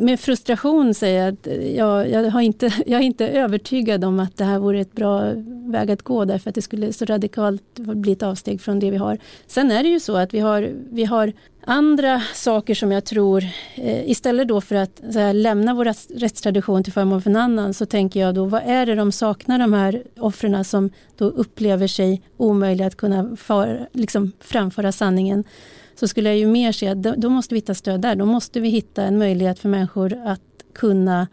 med 0.00 0.20
frustration 0.20 0.94
säga 0.94 1.28
att 1.28 1.48
jag, 1.76 2.10
jag, 2.10 2.30
har 2.30 2.40
inte, 2.40 2.66
jag 2.86 3.00
är 3.00 3.04
inte 3.04 3.28
övertygad 3.28 4.04
om 4.04 4.20
att 4.20 4.36
det 4.36 4.44
här 4.44 4.58
vore 4.58 4.80
ett 4.80 4.92
bra 4.92 5.32
väg 5.66 5.90
att 5.90 6.02
gå 6.02 6.24
därför 6.24 6.48
att 6.48 6.54
det 6.54 6.62
skulle 6.62 6.92
så 6.92 7.04
radikalt 7.04 7.78
bli 7.78 8.12
ett 8.12 8.22
avsteg 8.22 8.60
från 8.60 8.80
det 8.80 8.90
vi 8.90 8.96
har. 8.96 9.18
Sen 9.46 9.70
är 9.70 9.82
det 9.82 9.88
ju 9.88 10.00
så 10.00 10.16
att 10.16 10.34
vi 10.34 10.38
har, 10.40 10.70
vi 10.90 11.04
har 11.04 11.32
andra 11.66 12.22
saker 12.34 12.74
som 12.74 12.92
jag 12.92 13.04
tror, 13.04 13.44
eh, 13.74 14.10
istället 14.10 14.48
då 14.48 14.60
för 14.60 14.74
att 14.74 15.00
här, 15.14 15.32
lämna 15.32 15.74
vår 15.74 16.18
rättstradition 16.18 16.84
till 16.84 16.92
förmån 16.92 17.22
för 17.22 17.30
en 17.30 17.36
annan 17.36 17.74
så 17.74 17.86
tänker 17.86 18.20
jag 18.20 18.34
då 18.34 18.44
vad 18.44 18.62
är 18.66 18.86
det 18.86 18.94
de 18.94 19.12
saknar 19.12 19.58
de 19.58 19.72
här 19.72 20.02
offren 20.18 20.64
som 20.64 20.90
då 21.16 21.24
upplever 21.24 21.86
sig 21.86 22.22
omöjliga 22.36 22.86
att 22.86 22.96
kunna 22.96 23.36
för, 23.36 23.88
liksom, 23.92 24.32
framföra 24.40 24.92
sanningen 24.92 25.44
så 25.94 26.08
skulle 26.08 26.28
jag 26.28 26.38
ju 26.38 26.46
mer 26.46 26.72
se 26.72 26.88
att 26.88 27.02
då 27.02 27.28
måste 27.28 27.54
vi 27.54 27.58
hitta 27.58 27.74
stöd 27.74 28.00
där. 28.00 28.16
Då 28.16 28.26
måste 28.26 28.60
vi 28.60 28.68
hitta 28.68 29.02
en 29.02 29.18
möjlighet 29.18 29.58
för 29.58 29.68
människor 29.68 30.22
att 30.26 30.40
kunna 30.74 31.28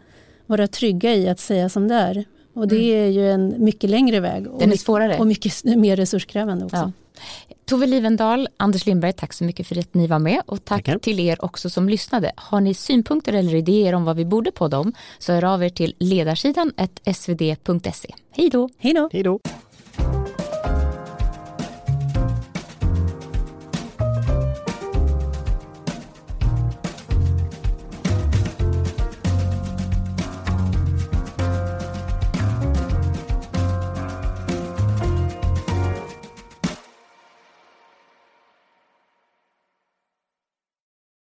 vara 0.46 0.66
trygga 0.66 1.14
i 1.14 1.28
att 1.28 1.40
säga 1.40 1.68
som 1.68 1.88
det 1.88 1.94
är. 1.94 2.24
Och 2.54 2.68
det 2.68 2.94
mm. 2.94 3.04
är 3.04 3.06
ju 3.06 3.30
en 3.30 3.54
mycket 3.64 3.90
längre 3.90 4.20
väg. 4.20 4.46
Den 4.58 4.72
är 4.72 4.76
svårare. 4.76 5.18
Och 5.18 5.26
mycket 5.26 5.64
mer 5.64 5.96
resurskrävande 5.96 6.64
också. 6.64 6.76
Ja. 6.76 6.92
Tove 7.64 7.86
Livendal, 7.86 8.48
Anders 8.56 8.86
Lindberg, 8.86 9.12
tack 9.12 9.32
så 9.32 9.44
mycket 9.44 9.66
för 9.66 9.78
att 9.78 9.94
ni 9.94 10.06
var 10.06 10.18
med 10.18 10.42
och 10.46 10.64
tack 10.64 10.84
Tackar. 10.84 10.98
till 10.98 11.20
er 11.20 11.44
också 11.44 11.70
som 11.70 11.88
lyssnade. 11.88 12.32
Har 12.36 12.60
ni 12.60 12.74
synpunkter 12.74 13.32
eller 13.32 13.54
idéer 13.54 13.92
om 13.92 14.04
vad 14.04 14.16
vi 14.16 14.24
borde 14.24 14.52
podda 14.52 14.78
om 14.78 14.92
så 15.18 15.32
hör 15.32 15.44
av 15.44 15.64
er 15.64 15.68
till 15.68 15.94
ledarsidan 15.98 16.72
svd.se. 17.14 18.14
Hej 18.30 18.50
då! 18.50 18.68
Hej 18.78 18.94
då! 18.94 19.08
Hej 19.12 19.22
då! 19.22 19.40